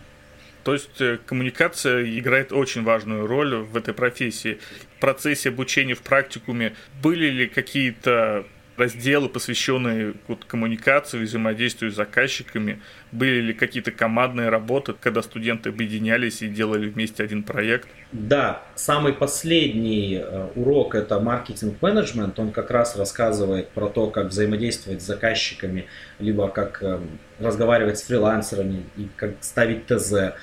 То 0.65 0.75
есть 0.75 1.01
э, 1.01 1.19
коммуникация 1.27 2.05
играет 2.19 2.53
очень 2.53 2.85
важную 2.85 3.27
роль 3.27 3.57
в 3.57 3.77
этой 3.77 3.95
профессии. 3.95 4.59
В 4.97 5.01
процессе 5.01 5.49
обучения 5.49 5.95
в 5.95 6.03
практикуме 6.03 6.75
были 7.03 7.29
ли 7.29 7.47
какие-то 7.49 8.47
разделы, 8.83 9.29
посвященные 9.29 10.15
вот, 10.27 10.45
коммуникации, 10.45 11.23
взаимодействию 11.23 11.91
с 11.91 11.95
заказчиками? 11.95 12.81
Были 13.13 13.41
ли 13.41 13.53
какие-то 13.53 13.93
командные 13.93 14.49
работы, 14.49 14.95
когда 14.99 15.23
студенты 15.23 15.69
объединялись 15.69 16.43
и 16.43 16.49
делали 16.49 16.89
вместе 16.89 17.23
один 17.23 17.43
проект? 17.43 17.89
Да, 18.13 18.63
самый 18.75 19.13
последний 19.13 20.17
э, 20.17 20.49
урок 20.57 20.95
это 20.95 21.21
маркетинг-менеджмент. 21.21 22.39
Он 22.39 22.51
как 22.51 22.71
раз 22.71 22.97
рассказывает 22.97 23.69
про 23.69 23.89
то, 23.89 24.09
как 24.09 24.27
взаимодействовать 24.27 25.03
с 25.03 25.07
заказчиками, 25.07 25.87
либо 26.19 26.49
как 26.49 26.83
э, 26.83 27.01
разговаривать 27.39 27.99
с 27.99 28.03
фрилансерами 28.03 28.85
и 28.97 29.09
как 29.17 29.35
ставить 29.41 29.87
ТЗ. 29.87 30.35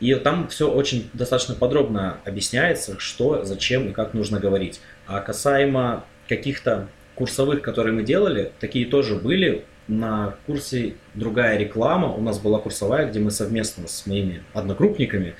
И 0.00 0.14
там 0.14 0.48
все 0.48 0.70
очень 0.70 1.10
достаточно 1.12 1.54
подробно 1.54 2.18
объясняется, 2.24 2.98
что, 2.98 3.44
зачем 3.44 3.88
и 3.88 3.92
как 3.92 4.14
нужно 4.14 4.38
говорить. 4.38 4.80
А 5.06 5.20
касаемо 5.20 6.04
каких-то 6.28 6.88
курсовых, 7.18 7.62
которые 7.62 7.92
мы 7.92 8.04
делали, 8.04 8.52
такие 8.60 8.86
тоже 8.86 9.16
были. 9.16 9.64
На 9.88 10.36
курсе 10.46 10.94
«Другая 11.14 11.58
реклама» 11.58 12.12
у 12.14 12.20
нас 12.20 12.38
была 12.38 12.58
курсовая, 12.58 13.08
где 13.10 13.20
мы 13.20 13.30
совместно 13.30 13.88
с 13.88 14.06
моими 14.06 14.42
одногруппниками 14.54 15.34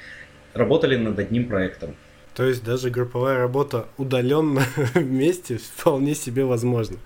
работали 0.54 0.96
над 0.96 1.18
одним 1.18 1.48
проектом. 1.48 1.94
То 2.34 2.44
есть 2.44 2.64
даже 2.64 2.90
групповая 2.90 3.38
работа 3.38 3.86
удаленно 3.96 4.62
вместе 4.94 5.58
вполне 5.58 6.14
себе 6.14 6.44
возможна. 6.44 6.96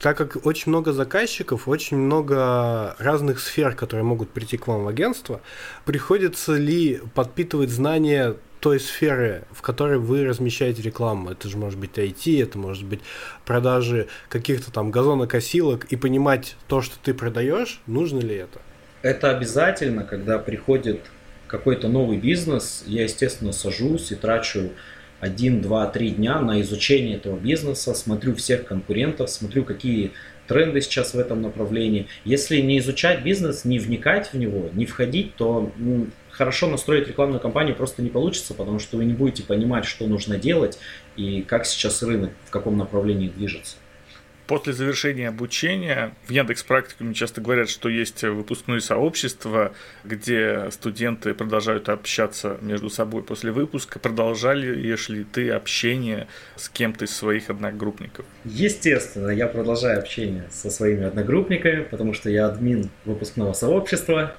Так 0.00 0.18
как 0.18 0.44
очень 0.44 0.70
много 0.70 0.92
заказчиков, 0.92 1.68
очень 1.68 1.96
много 1.96 2.94
разных 2.98 3.40
сфер, 3.40 3.74
которые 3.74 4.04
могут 4.04 4.28
прийти 4.30 4.58
к 4.58 4.66
вам 4.66 4.84
в 4.84 4.88
агентство, 4.88 5.40
приходится 5.86 6.54
ли 6.54 7.00
подпитывать 7.14 7.70
знания 7.70 8.36
той 8.66 8.80
сферы, 8.80 9.44
в 9.52 9.62
которой 9.62 9.96
вы 9.96 10.24
размещаете 10.24 10.82
рекламу. 10.82 11.30
Это 11.30 11.48
же 11.48 11.56
может 11.56 11.78
быть 11.78 11.92
IT, 11.96 12.42
это 12.42 12.58
может 12.58 12.84
быть 12.84 12.98
продажи 13.44 14.08
каких-то 14.28 14.72
там 14.72 14.90
газонокосилок, 14.90 15.84
и 15.84 15.94
понимать 15.94 16.56
то, 16.66 16.82
что 16.82 16.96
ты 17.00 17.14
продаешь, 17.14 17.80
нужно 17.86 18.18
ли 18.18 18.34
это? 18.34 18.60
Это 19.02 19.30
обязательно, 19.30 20.02
когда 20.02 20.40
приходит 20.40 20.98
какой-то 21.46 21.86
новый 21.86 22.16
бизнес, 22.16 22.82
я, 22.88 23.04
естественно, 23.04 23.52
сажусь 23.52 24.10
и 24.10 24.16
трачу 24.16 24.70
один, 25.20 25.60
два, 25.60 25.86
три 25.86 26.10
дня 26.10 26.40
на 26.40 26.60
изучение 26.60 27.18
этого 27.18 27.38
бизнеса, 27.38 27.94
смотрю 27.94 28.34
всех 28.34 28.66
конкурентов, 28.66 29.30
смотрю, 29.30 29.62
какие 29.62 30.10
тренды 30.48 30.80
сейчас 30.80 31.14
в 31.14 31.18
этом 31.20 31.40
направлении. 31.40 32.08
Если 32.24 32.60
не 32.60 32.80
изучать 32.80 33.22
бизнес, 33.22 33.64
не 33.64 33.78
вникать 33.78 34.32
в 34.32 34.36
него, 34.36 34.70
не 34.72 34.86
входить, 34.86 35.36
то 35.36 35.72
ну, 35.76 36.08
хорошо 36.36 36.68
настроить 36.68 37.08
рекламную 37.08 37.40
кампанию 37.40 37.74
просто 37.74 38.02
не 38.02 38.10
получится, 38.10 38.54
потому 38.54 38.78
что 38.78 38.96
вы 38.96 39.04
не 39.04 39.14
будете 39.14 39.42
понимать, 39.42 39.84
что 39.86 40.06
нужно 40.06 40.36
делать 40.36 40.78
и 41.16 41.42
как 41.42 41.66
сейчас 41.66 42.02
рынок, 42.02 42.30
в 42.44 42.50
каком 42.50 42.76
направлении 42.76 43.28
движется. 43.28 43.76
После 44.46 44.72
завершения 44.72 45.26
обучения 45.26 46.14
в 46.28 46.30
Яндекс 46.30 46.62
Практикуме 46.62 47.14
часто 47.14 47.40
говорят, 47.40 47.68
что 47.68 47.88
есть 47.88 48.22
выпускное 48.22 48.78
сообщество, 48.78 49.72
где 50.04 50.70
студенты 50.70 51.34
продолжают 51.34 51.88
общаться 51.88 52.56
между 52.60 52.88
собой 52.88 53.24
после 53.24 53.50
выпуска. 53.50 53.98
Продолжали 53.98 54.72
ли 54.72 55.24
ты 55.24 55.50
общение 55.50 56.28
с 56.54 56.68
кем-то 56.68 57.06
из 57.06 57.16
своих 57.16 57.50
одногруппников? 57.50 58.24
Естественно, 58.44 59.30
я 59.30 59.48
продолжаю 59.48 59.98
общение 59.98 60.44
со 60.52 60.70
своими 60.70 61.06
одногруппниками, 61.06 61.82
потому 61.82 62.12
что 62.12 62.30
я 62.30 62.46
админ 62.46 62.90
выпускного 63.04 63.52
сообщества, 63.52 64.36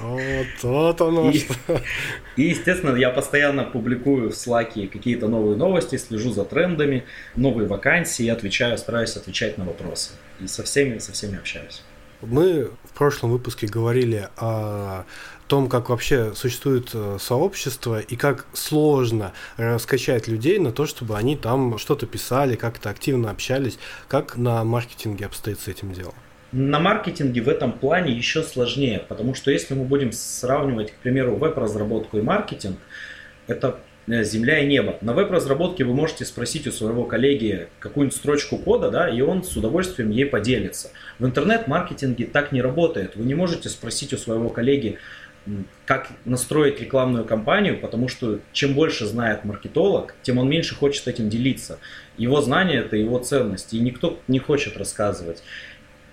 вот, 0.00 0.46
вот 0.62 1.00
оно 1.00 1.30
и, 1.30 1.42
И, 2.36 2.42
естественно, 2.42 2.96
я 2.96 3.10
постоянно 3.10 3.64
публикую 3.64 4.30
в 4.30 4.34
Slack 4.34 4.88
какие-то 4.88 5.28
новые 5.28 5.56
новости, 5.56 5.96
слежу 5.96 6.32
за 6.32 6.44
трендами, 6.44 7.04
новые 7.34 7.68
вакансии, 7.68 8.28
отвечаю, 8.28 8.78
стараюсь 8.78 9.16
отвечать 9.16 9.58
на 9.58 9.64
вопросы. 9.64 10.12
И 10.40 10.46
со 10.46 10.62
всеми, 10.62 10.98
со 10.98 11.12
всеми 11.12 11.38
общаюсь. 11.38 11.82
Мы 12.22 12.70
в 12.84 12.92
прошлом 12.94 13.30
выпуске 13.30 13.66
говорили 13.66 14.28
о 14.36 15.04
том, 15.48 15.68
как 15.68 15.90
вообще 15.90 16.34
существует 16.34 16.90
э, 16.92 17.18
сообщество 17.20 18.00
и 18.00 18.16
как 18.16 18.46
сложно 18.52 19.32
раскачать 19.56 20.26
людей 20.26 20.58
на 20.58 20.72
то, 20.72 20.86
чтобы 20.86 21.16
они 21.16 21.36
там 21.36 21.78
что-то 21.78 22.06
писали, 22.06 22.56
как-то 22.56 22.90
активно 22.90 23.30
общались, 23.30 23.78
как 24.08 24.36
на 24.36 24.64
маркетинге 24.64 25.26
обстоит 25.26 25.60
с 25.60 25.68
этим 25.68 25.92
делом. 25.92 26.14
На 26.52 26.78
маркетинге 26.78 27.40
в 27.40 27.48
этом 27.48 27.72
плане 27.72 28.12
еще 28.12 28.42
сложнее, 28.42 29.02
потому 29.08 29.34
что 29.34 29.50
если 29.50 29.74
мы 29.74 29.84
будем 29.84 30.12
сравнивать, 30.12 30.92
к 30.92 30.94
примеру, 30.96 31.36
веб-разработку 31.36 32.18
и 32.18 32.22
маркетинг, 32.22 32.78
это 33.48 33.80
э, 34.06 34.22
земля 34.22 34.60
и 34.60 34.66
небо. 34.66 34.96
На 35.00 35.12
веб-разработке 35.12 35.84
вы 35.84 35.92
можете 35.92 36.24
спросить 36.24 36.66
у 36.68 36.72
своего 36.72 37.04
коллеги 37.04 37.68
какую-нибудь 37.80 38.16
строчку 38.16 38.58
кода, 38.58 38.90
да, 38.90 39.08
и 39.08 39.20
он 39.20 39.42
с 39.42 39.56
удовольствием 39.56 40.10
ей 40.10 40.26
поделится. 40.26 40.90
В 41.18 41.26
интернет-маркетинге 41.26 42.26
так 42.26 42.52
не 42.52 42.62
работает. 42.62 43.16
Вы 43.16 43.24
не 43.24 43.34
можете 43.34 43.68
спросить 43.68 44.12
у 44.12 44.16
своего 44.16 44.48
коллеги, 44.48 44.98
как 45.84 46.08
настроить 46.24 46.80
рекламную 46.80 47.24
кампанию, 47.24 47.78
потому 47.78 48.08
что 48.08 48.40
чем 48.52 48.74
больше 48.74 49.06
знает 49.06 49.44
маркетолог, 49.44 50.14
тем 50.22 50.38
он 50.38 50.48
меньше 50.48 50.74
хочет 50.74 51.06
этим 51.06 51.28
делиться. 51.28 51.78
Его 52.18 52.40
знание– 52.40 52.80
это 52.80 52.96
его 52.96 53.18
ценность, 53.18 53.72
и 53.72 53.78
никто 53.78 54.18
не 54.26 54.38
хочет 54.38 54.76
рассказывать. 54.76 55.42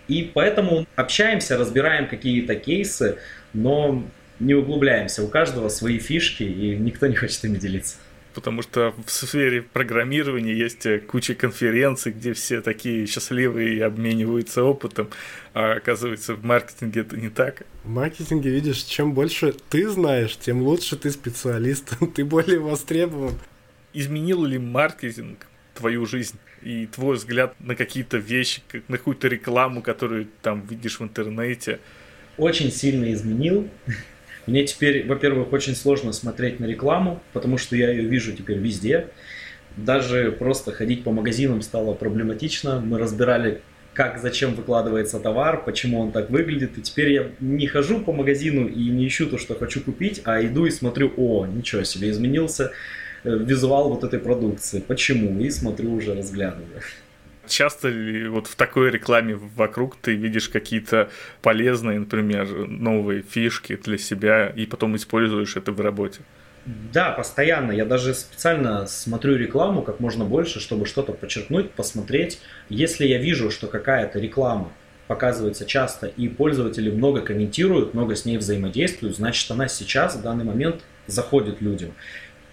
И 0.07 0.31
поэтому 0.33 0.85
общаемся, 0.95 1.57
разбираем 1.57 2.07
какие-то 2.07 2.55
кейсы, 2.55 3.17
но 3.53 4.03
не 4.39 4.53
углубляемся. 4.53 5.23
У 5.23 5.27
каждого 5.27 5.69
свои 5.69 5.99
фишки, 5.99 6.43
и 6.43 6.75
никто 6.75 7.07
не 7.07 7.15
хочет 7.15 7.43
ими 7.45 7.57
делиться. 7.57 7.97
Потому 8.33 8.63
что 8.63 8.95
в 9.05 9.11
сфере 9.11 9.61
программирования 9.61 10.53
есть 10.53 10.87
куча 11.05 11.35
конференций, 11.35 12.11
где 12.11 12.33
все 12.33 12.61
такие 12.61 13.05
счастливые 13.05 13.75
и 13.75 13.79
обмениваются 13.79 14.63
опытом, 14.63 15.09
а 15.53 15.73
оказывается 15.73 16.33
в 16.33 16.43
маркетинге 16.43 17.01
это 17.01 17.15
не 17.15 17.29
так. 17.29 17.61
В 17.83 17.89
маркетинге, 17.89 18.49
видишь, 18.49 18.83
чем 18.83 19.13
больше 19.13 19.53
ты 19.69 19.87
знаешь, 19.87 20.35
тем 20.37 20.63
лучше 20.63 20.95
ты 20.95 21.11
специалист, 21.11 21.93
ты 22.15 22.25
более 22.25 22.59
востребован. 22.59 23.37
Изменил 23.93 24.43
ли 24.43 24.57
маркетинг 24.57 25.45
твою 25.73 26.05
жизнь 26.05 26.37
и 26.61 26.87
твой 26.87 27.17
взгляд 27.17 27.55
на 27.59 27.75
какие-то 27.75 28.17
вещи, 28.17 28.61
на 28.87 28.97
какую-то 28.97 29.27
рекламу, 29.27 29.81
которую 29.81 30.27
там 30.41 30.65
видишь 30.67 30.99
в 30.99 31.03
интернете? 31.03 31.79
Очень 32.37 32.71
сильно 32.71 33.11
изменил. 33.13 33.67
Мне 34.45 34.65
теперь, 34.65 35.07
во-первых, 35.07 35.53
очень 35.53 35.75
сложно 35.75 36.11
смотреть 36.11 36.59
на 36.59 36.65
рекламу, 36.65 37.21
потому 37.31 37.57
что 37.57 37.75
я 37.75 37.89
ее 37.91 38.03
вижу 38.03 38.33
теперь 38.33 38.57
везде. 38.57 39.07
Даже 39.77 40.31
просто 40.31 40.71
ходить 40.71 41.03
по 41.03 41.11
магазинам 41.11 41.61
стало 41.61 41.93
проблематично. 41.93 42.79
Мы 42.79 42.99
разбирали, 42.99 43.61
как, 43.93 44.19
зачем 44.19 44.53
выкладывается 44.53 45.19
товар, 45.19 45.63
почему 45.63 45.99
он 45.99 46.11
так 46.11 46.29
выглядит. 46.29 46.77
И 46.77 46.81
теперь 46.81 47.13
я 47.13 47.31
не 47.39 47.67
хожу 47.67 47.99
по 48.01 48.11
магазину 48.11 48.67
и 48.67 48.89
не 48.89 49.07
ищу 49.07 49.27
то, 49.27 49.37
что 49.37 49.55
хочу 49.55 49.81
купить, 49.81 50.21
а 50.25 50.43
иду 50.45 50.65
и 50.65 50.71
смотрю, 50.71 51.13
о, 51.15 51.45
ничего 51.45 51.83
себе, 51.83 52.09
изменился 52.09 52.73
визуал 53.23 53.89
вот 53.89 54.03
этой 54.03 54.19
продукции. 54.19 54.79
Почему? 54.79 55.39
И 55.39 55.49
смотрю 55.49 55.93
уже, 55.93 56.15
разглядываю. 56.15 56.81
Часто 57.47 57.89
ли 57.89 58.27
вот 58.27 58.47
в 58.47 58.55
такой 58.55 58.89
рекламе 58.89 59.35
вокруг 59.35 59.97
ты 59.97 60.15
видишь 60.15 60.47
какие-то 60.47 61.09
полезные, 61.41 61.99
например, 61.99 62.47
новые 62.67 63.21
фишки 63.21 63.75
для 63.75 63.97
себя 63.97 64.47
и 64.47 64.65
потом 64.65 64.95
используешь 64.95 65.57
это 65.57 65.73
в 65.73 65.81
работе? 65.81 66.21
Да, 66.65 67.11
постоянно. 67.11 67.73
Я 67.73 67.85
даже 67.85 68.13
специально 68.13 68.87
смотрю 68.87 69.35
рекламу 69.35 69.81
как 69.81 69.99
можно 69.99 70.23
больше, 70.23 70.61
чтобы 70.61 70.85
что-то 70.85 71.11
подчеркнуть, 71.11 71.71
посмотреть. 71.71 72.39
Если 72.69 73.05
я 73.05 73.17
вижу, 73.17 73.51
что 73.51 73.67
какая-то 73.67 74.19
реклама 74.19 74.71
показывается 75.07 75.65
часто 75.65 76.07
и 76.07 76.29
пользователи 76.29 76.89
много 76.89 77.19
комментируют, 77.19 77.93
много 77.93 78.15
с 78.15 78.23
ней 78.23 78.37
взаимодействуют, 78.37 79.17
значит 79.17 79.51
она 79.51 79.67
сейчас 79.67 80.15
в 80.15 80.21
данный 80.21 80.45
момент 80.45 80.81
заходит 81.07 81.61
людям. 81.61 81.91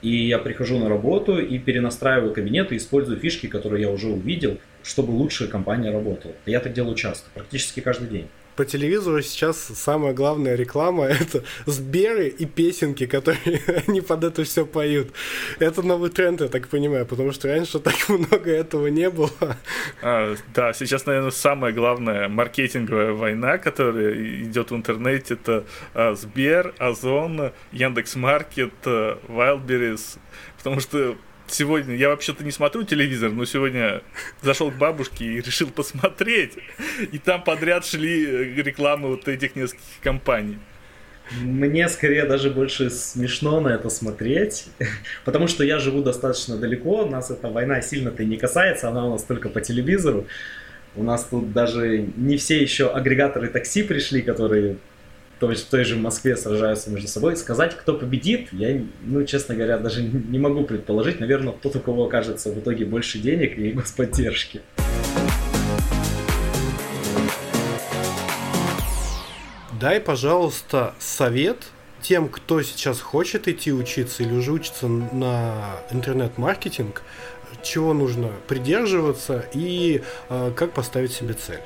И 0.03 0.29
я 0.29 0.39
прихожу 0.39 0.79
на 0.79 0.89
работу 0.89 1.39
и 1.39 1.59
перенастраиваю 1.59 2.33
кабинет 2.33 2.73
и 2.73 2.77
использую 2.77 3.19
фишки, 3.19 3.47
которые 3.47 3.83
я 3.83 3.91
уже 3.91 4.09
увидел, 4.09 4.59
чтобы 4.83 5.11
лучше 5.11 5.47
компания 5.49 5.91
работала. 5.91 6.35
Я 6.47 6.61
так 6.61 6.73
делаю 6.73 6.95
часто, 6.95 7.29
практически 7.35 7.81
каждый 7.81 8.09
день 8.09 8.29
по 8.57 8.65
телевизору 8.65 9.23
сейчас 9.23 9.59
самая 9.59 10.13
главная 10.13 10.55
реклама 10.55 11.05
это 11.05 11.45
Сберы 11.67 12.29
и 12.29 12.47
песенки, 12.47 13.07
которые 13.07 13.63
они 13.87 14.01
под 14.01 14.25
это 14.25 14.45
все 14.45 14.67
поют. 14.67 15.13
Это 15.59 15.83
новый 15.83 16.11
тренд, 16.11 16.41
я 16.41 16.49
так 16.49 16.69
понимаю, 16.69 17.07
потому 17.07 17.33
что 17.33 17.49
раньше 17.49 17.79
так 17.79 17.95
много 18.09 18.51
этого 18.51 18.89
не 18.89 19.11
было. 19.11 19.31
А, 20.03 20.35
да, 20.55 20.73
сейчас, 20.73 21.07
наверное, 21.07 21.31
самая 21.31 21.73
главная 21.73 22.29
маркетинговая 22.29 23.13
война, 23.13 23.59
которая 23.59 24.15
идет 24.43 24.71
в 24.71 24.77
интернете, 24.77 25.35
это 25.35 25.65
а, 25.95 26.15
Сбер, 26.15 26.75
Озон, 26.79 27.53
Яндекс.Маркет, 27.73 28.73
Wildberries, 28.85 30.19
потому 30.59 30.81
что 30.81 31.17
сегодня, 31.53 31.97
я 31.97 32.09
вообще-то 32.09 32.45
не 32.45 32.51
смотрю 32.51 32.85
телевизор, 32.85 33.31
но 33.31 33.45
сегодня 33.45 34.03
зашел 34.43 34.71
к 34.71 34.77
бабушке 34.77 35.25
и 35.25 35.41
решил 35.41 35.69
посмотреть. 35.69 36.55
И 37.13 37.19
там 37.19 37.43
подряд 37.43 37.85
шли 37.85 38.55
рекламы 38.63 39.09
вот 39.09 39.29
этих 39.29 39.57
нескольких 39.57 40.01
компаний. 40.03 40.59
Мне 41.43 41.89
скорее 41.89 42.25
даже 42.25 42.51
больше 42.51 42.91
смешно 42.91 43.61
на 43.61 43.69
это 43.69 43.89
смотреть, 43.89 44.67
потому 45.25 45.47
что 45.47 45.63
я 45.63 45.79
живу 45.79 46.03
достаточно 46.03 46.57
далеко, 46.57 47.07
нас 47.07 47.31
эта 47.31 47.49
война 47.49 47.81
сильно-то 47.83 48.25
не 48.25 48.37
касается, 48.37 48.89
она 48.89 49.07
у 49.07 49.13
нас 49.13 49.23
только 49.23 49.49
по 49.49 49.61
телевизору. 49.61 50.27
У 50.97 51.05
нас 51.05 51.25
тут 51.25 51.53
даже 51.53 52.05
не 52.17 52.37
все 52.37 52.61
еще 52.61 52.91
агрегаторы 52.91 53.49
такси 53.49 53.85
пришли, 53.85 54.23
которые 54.23 54.77
то 55.41 55.51
есть 55.51 55.67
в 55.67 55.71
той 55.71 55.85
же 55.85 55.97
Москве 55.97 56.37
сражаются 56.37 56.91
между 56.91 57.09
собой. 57.09 57.35
Сказать, 57.35 57.75
кто 57.75 57.95
победит, 57.95 58.53
я, 58.53 58.83
ну, 59.03 59.25
честно 59.25 59.55
говоря, 59.55 59.79
даже 59.79 60.03
не 60.03 60.39
могу 60.39 60.65
предположить. 60.65 61.19
Наверное, 61.19 61.55
тот, 61.55 61.75
у 61.77 61.81
кого 61.81 62.05
окажется 62.05 62.53
в 62.53 62.59
итоге 62.59 62.85
больше 62.85 63.19
денег 63.19 63.59
и 63.59 63.73
господдержки. 63.73 64.61
Дай, 69.81 69.99
пожалуйста, 69.99 70.95
совет 70.99 71.57
тем, 72.03 72.29
кто 72.29 72.61
сейчас 72.61 73.01
хочет 73.01 73.49
идти 73.49 73.73
учиться 73.73 74.23
или 74.23 74.35
уже 74.35 74.53
учится 74.53 74.89
на 74.89 75.81
интернет-маркетинг, 75.91 77.01
чего 77.63 77.95
нужно 77.95 78.29
придерживаться 78.47 79.47
и 79.55 80.03
э, 80.29 80.53
как 80.55 80.73
поставить 80.73 81.13
себе 81.13 81.33
цель. 81.33 81.61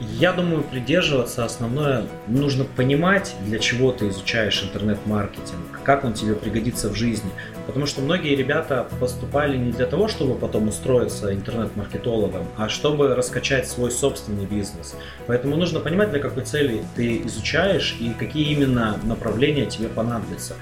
Я 0.00 0.32
думаю, 0.32 0.62
придерживаться 0.62 1.44
основное, 1.44 2.04
нужно 2.28 2.64
понимать, 2.64 3.34
для 3.44 3.58
чего 3.58 3.90
ты 3.90 4.08
изучаешь 4.10 4.62
интернет-маркетинг, 4.62 5.80
как 5.82 6.04
он 6.04 6.12
тебе 6.14 6.34
пригодится 6.34 6.88
в 6.88 6.94
жизни. 6.94 7.30
Потому 7.66 7.84
что 7.86 8.00
многие 8.00 8.36
ребята 8.36 8.86
поступали 9.00 9.56
не 9.56 9.72
для 9.72 9.86
того, 9.86 10.06
чтобы 10.06 10.36
потом 10.36 10.68
устроиться 10.68 11.34
интернет-маркетологом, 11.34 12.46
а 12.56 12.68
чтобы 12.68 13.16
раскачать 13.16 13.66
свой 13.66 13.90
собственный 13.90 14.46
бизнес. 14.46 14.94
Поэтому 15.26 15.56
нужно 15.56 15.80
понимать, 15.80 16.10
для 16.10 16.20
какой 16.20 16.44
цели 16.44 16.84
ты 16.94 17.20
изучаешь 17.24 17.96
и 17.98 18.10
какие 18.10 18.52
именно 18.52 19.00
направления 19.02 19.66
тебе 19.66 19.88
понадобятся. 19.88 20.54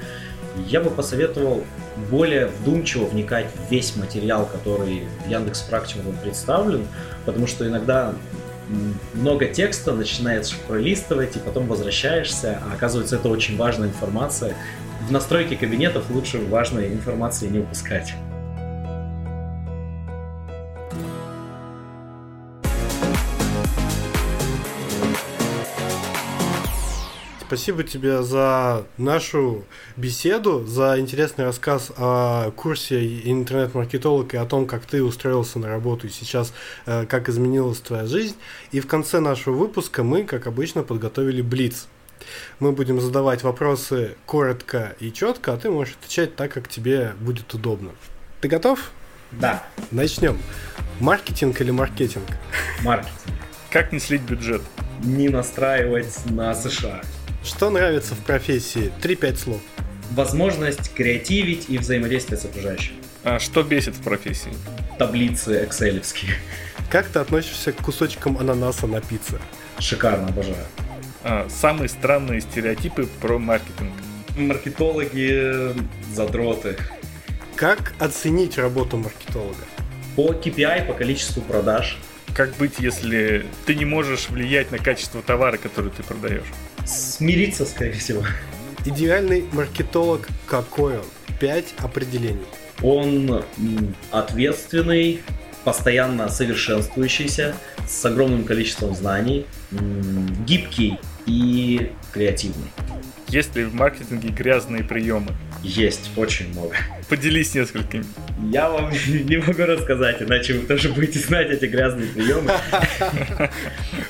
Я 0.67 0.81
бы 0.81 0.89
посоветовал 0.89 1.63
более 2.11 2.47
вдумчиво 2.47 3.05
вникать 3.05 3.49
в 3.55 3.71
весь 3.71 3.95
материал, 3.97 4.47
который 4.47 5.03
в 5.27 5.29
Яндекс 5.29 5.61
Практикум 5.61 6.17
представлен, 6.23 6.87
потому 7.27 7.47
что 7.47 7.69
иногда 7.69 8.15
много 9.15 9.47
текста, 9.47 9.93
начинаешь 9.93 10.57
пролистывать 10.67 11.37
и 11.37 11.39
потом 11.39 11.67
возвращаешься, 11.67 12.61
а 12.63 12.75
оказывается 12.75 13.17
это 13.17 13.29
очень 13.29 13.57
важная 13.57 13.89
информация. 13.89 14.55
В 15.09 15.13
настройке 15.13 15.57
кабинетов 15.57 16.11
лучше 16.11 16.39
важной 16.39 16.89
информации 16.89 17.49
не 17.49 17.61
упускать. 17.61 18.15
Спасибо 27.47 27.85
тебе 27.85 28.25
за 28.25 28.87
нашу 28.99 29.65
беседу, 29.97 30.67
за 30.67 30.99
интересный 30.99 31.45
рассказ 31.45 31.93
о 31.97 32.51
курсе 32.51 33.21
интернет-маркетолог 33.31 34.35
и 34.35 34.37
о 34.37 34.45
том, 34.47 34.67
как 34.67 34.85
ты 34.85 35.01
устроился 35.01 35.61
на 35.61 35.69
работу 35.69 36.09
и 36.09 36.11
сейчас 36.11 36.53
э, 36.87 37.07
как 37.07 37.29
изменилась 37.29 37.79
твоя 37.79 38.07
жизнь. 38.07 38.35
И 38.73 38.81
в 38.81 38.89
конце 38.89 39.21
нашего 39.21 39.55
выпуска 39.55 40.03
мы, 40.03 40.25
как 40.25 40.49
обычно, 40.49 40.83
подготовили 40.83 41.41
блиц. 41.41 41.87
Мы 42.59 42.73
будем 42.73 43.01
задавать 43.01 43.45
вопросы 43.45 44.17
коротко 44.27 44.97
и 44.99 45.13
четко, 45.13 45.53
а 45.53 45.57
ты 45.57 45.71
можешь 45.71 45.95
отвечать 46.01 46.35
так, 46.35 46.53
как 46.53 46.69
тебе 46.69 47.13
будет 47.21 47.55
удобно. 47.55 47.93
Ты 48.41 48.49
готов? 48.49 48.91
Да. 49.31 49.63
Начнем. 49.93 50.37
Маркетинг 50.99 51.61
или 51.61 51.71
маркетинг? 51.71 52.27
Маркетинг. 52.83 53.15
Как 53.71 53.93
не 53.93 54.01
слить 54.01 54.23
бюджет? 54.23 54.63
Не 55.05 55.29
настраивать 55.29 56.29
на 56.29 56.53
США. 56.53 57.03
Что 57.47 57.71
нравится 57.71 58.17
в 58.17 58.19
профессии? 58.19 58.93
3-5 59.01 59.37
слов. 59.37 59.61
Возможность 60.11 60.93
креативить 60.93 61.67
и 61.69 61.79
взаимодействовать 61.79 62.43
с 62.43 62.45
окружающим. 62.45 62.95
А 63.23 63.39
что 63.39 63.63
бесит 63.63 63.95
в 63.95 64.03
профессии? 64.03 64.53
Таблицы 64.99 65.65
экселевские. 65.65 66.33
Как 66.91 67.07
ты 67.07 67.21
относишься 67.21 67.71
к 67.71 67.77
кусочкам 67.77 68.37
ананаса 68.39 68.89
на 68.89 69.01
пицце? 69.01 69.39
Шикарно, 69.79 70.27
обожаю. 70.27 70.67
А, 71.23 71.47
самые 71.49 71.89
странные 71.89 72.41
стереотипы 72.41 73.07
про 73.21 73.39
маркетинг. 73.39 73.93
Маркетологи 74.37 75.73
задроты. 76.13 76.77
Как 77.55 77.95
оценить 78.01 78.59
работу 78.59 78.97
маркетолога? 78.97 79.65
По 80.17 80.33
KPI, 80.33 80.85
по 80.87 80.95
количеству 80.95 81.43
продаж. 81.43 81.97
Как 82.35 82.57
быть, 82.57 82.81
если 82.81 83.47
ты 83.67 83.77
не 83.77 83.85
можешь 83.85 84.31
влиять 84.31 84.73
на 84.73 84.79
качество 84.79 85.23
товара, 85.23 85.59
который 85.59 85.93
ты 85.93 86.03
продаешь? 86.03 86.53
Смириться, 86.87 87.67
скорее 87.67 87.93
всего. 87.93 88.25
Идеальный 88.85 89.45
маркетолог 89.53 90.29
какой 90.47 90.99
он? 90.99 91.05
Пять 91.41 91.75
определений. 91.79 92.47
Он 92.83 93.45
ответственный, 94.11 95.23
постоянно 95.65 96.29
совершенствующийся, 96.29 97.55
с 97.87 98.05
огромным 98.05 98.45
количеством 98.45 98.95
знаний, 98.95 99.47
гибкий 100.47 100.99
и 101.27 101.91
креативный. 102.13 102.71
Есть 103.29 103.57
ли 103.57 103.65
в 103.65 103.75
маркетинге 103.75 104.29
грязные 104.29 104.85
приемы? 104.85 105.33
Есть, 105.63 106.11
очень 106.17 106.49
много. 106.51 106.77
Поделись 107.09 107.55
несколькими. 107.55 108.05
Я 108.53 108.71
вам 108.71 108.93
не 109.07 109.39
могу 109.39 109.65
рассказать, 109.65 110.23
иначе 110.23 110.55
вы 110.55 110.67
тоже 110.67 110.91
будете 110.91 111.19
знать 111.19 111.51
эти 111.51 111.65
грязные 111.67 112.07
приемы. 112.09 112.53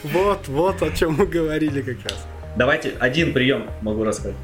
Вот, 0.02 0.46
вот 0.48 0.82
о 0.82 0.90
чем 0.90 1.14
мы 1.14 1.26
говорили 1.26 1.82
как 1.82 1.96
раз. 2.04 2.26
Давайте 2.56 2.94
один 2.98 3.34
прием 3.34 3.66
могу 3.82 4.02
рассказать. 4.02 4.34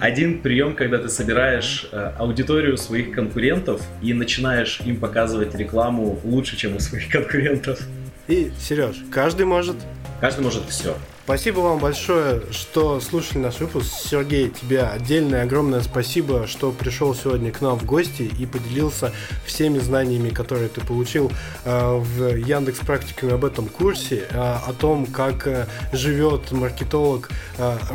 Один 0.00 0.40
прием, 0.40 0.74
когда 0.74 0.96
ты 0.96 1.10
собираешь 1.10 1.86
э, 1.92 2.12
аудиторию 2.18 2.78
своих 2.78 3.12
конкурентов 3.12 3.82
и 4.00 4.14
начинаешь 4.14 4.80
им 4.86 4.96
показывать 4.96 5.54
рекламу 5.54 6.18
лучше, 6.24 6.56
чем 6.56 6.76
у 6.76 6.80
своих 6.80 7.08
конкурентов. 7.12 7.78
И, 8.26 8.50
Сереж, 8.58 8.96
каждый 9.12 9.44
может? 9.44 9.76
Каждый 10.20 10.44
может 10.44 10.62
все. 10.68 10.96
Спасибо 11.28 11.60
вам 11.60 11.78
большое, 11.78 12.40
что 12.52 13.00
слушали 13.00 13.40
наш 13.40 13.60
выпуск. 13.60 13.92
Сергей, 13.92 14.48
тебе 14.48 14.80
отдельное 14.80 15.42
огромное 15.42 15.82
спасибо, 15.82 16.46
что 16.46 16.72
пришел 16.72 17.14
сегодня 17.14 17.52
к 17.52 17.60
нам 17.60 17.78
в 17.78 17.84
гости 17.84 18.22
и 18.22 18.46
поделился 18.46 19.12
всеми 19.44 19.78
знаниями, 19.78 20.30
которые 20.30 20.70
ты 20.70 20.80
получил 20.80 21.30
э, 21.66 21.96
в 21.98 22.34
Яндекс 22.34 22.78
практикуме 22.78 23.34
об 23.34 23.44
этом 23.44 23.66
курсе, 23.66 24.26
э, 24.30 24.38
о 24.38 24.72
том, 24.72 25.04
как 25.04 25.46
э, 25.46 25.66
живет 25.92 26.50
маркетолог 26.50 27.28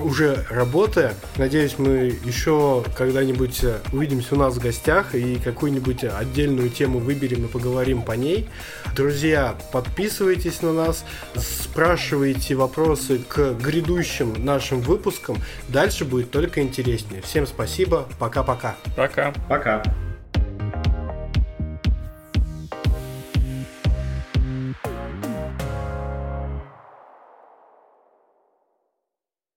уже 0.03 0.45
работая. 0.51 1.15
Надеюсь, 1.37 1.79
мы 1.79 2.15
еще 2.25 2.83
когда-нибудь 2.95 3.61
увидимся 3.93 4.35
у 4.35 4.37
нас 4.37 4.53
в 4.53 4.59
гостях 4.59 5.15
и 5.15 5.37
какую-нибудь 5.37 6.03
отдельную 6.03 6.69
тему 6.69 6.99
выберем 6.99 7.45
и 7.45 7.47
поговорим 7.47 8.03
по 8.03 8.11
ней. 8.11 8.47
Друзья, 8.95 9.55
подписывайтесь 9.71 10.61
на 10.61 10.73
нас, 10.73 11.03
спрашивайте 11.35 12.53
вопросы 12.55 13.22
к 13.23 13.53
грядущим 13.53 14.33
нашим 14.45 14.81
выпускам. 14.81 15.37
Дальше 15.69 16.05
будет 16.05 16.31
только 16.31 16.61
интереснее. 16.61 17.21
Всем 17.21 17.47
спасибо. 17.47 18.07
Пока-пока. 18.19 18.75
Пока. 18.95 19.33
Пока. 19.49 19.83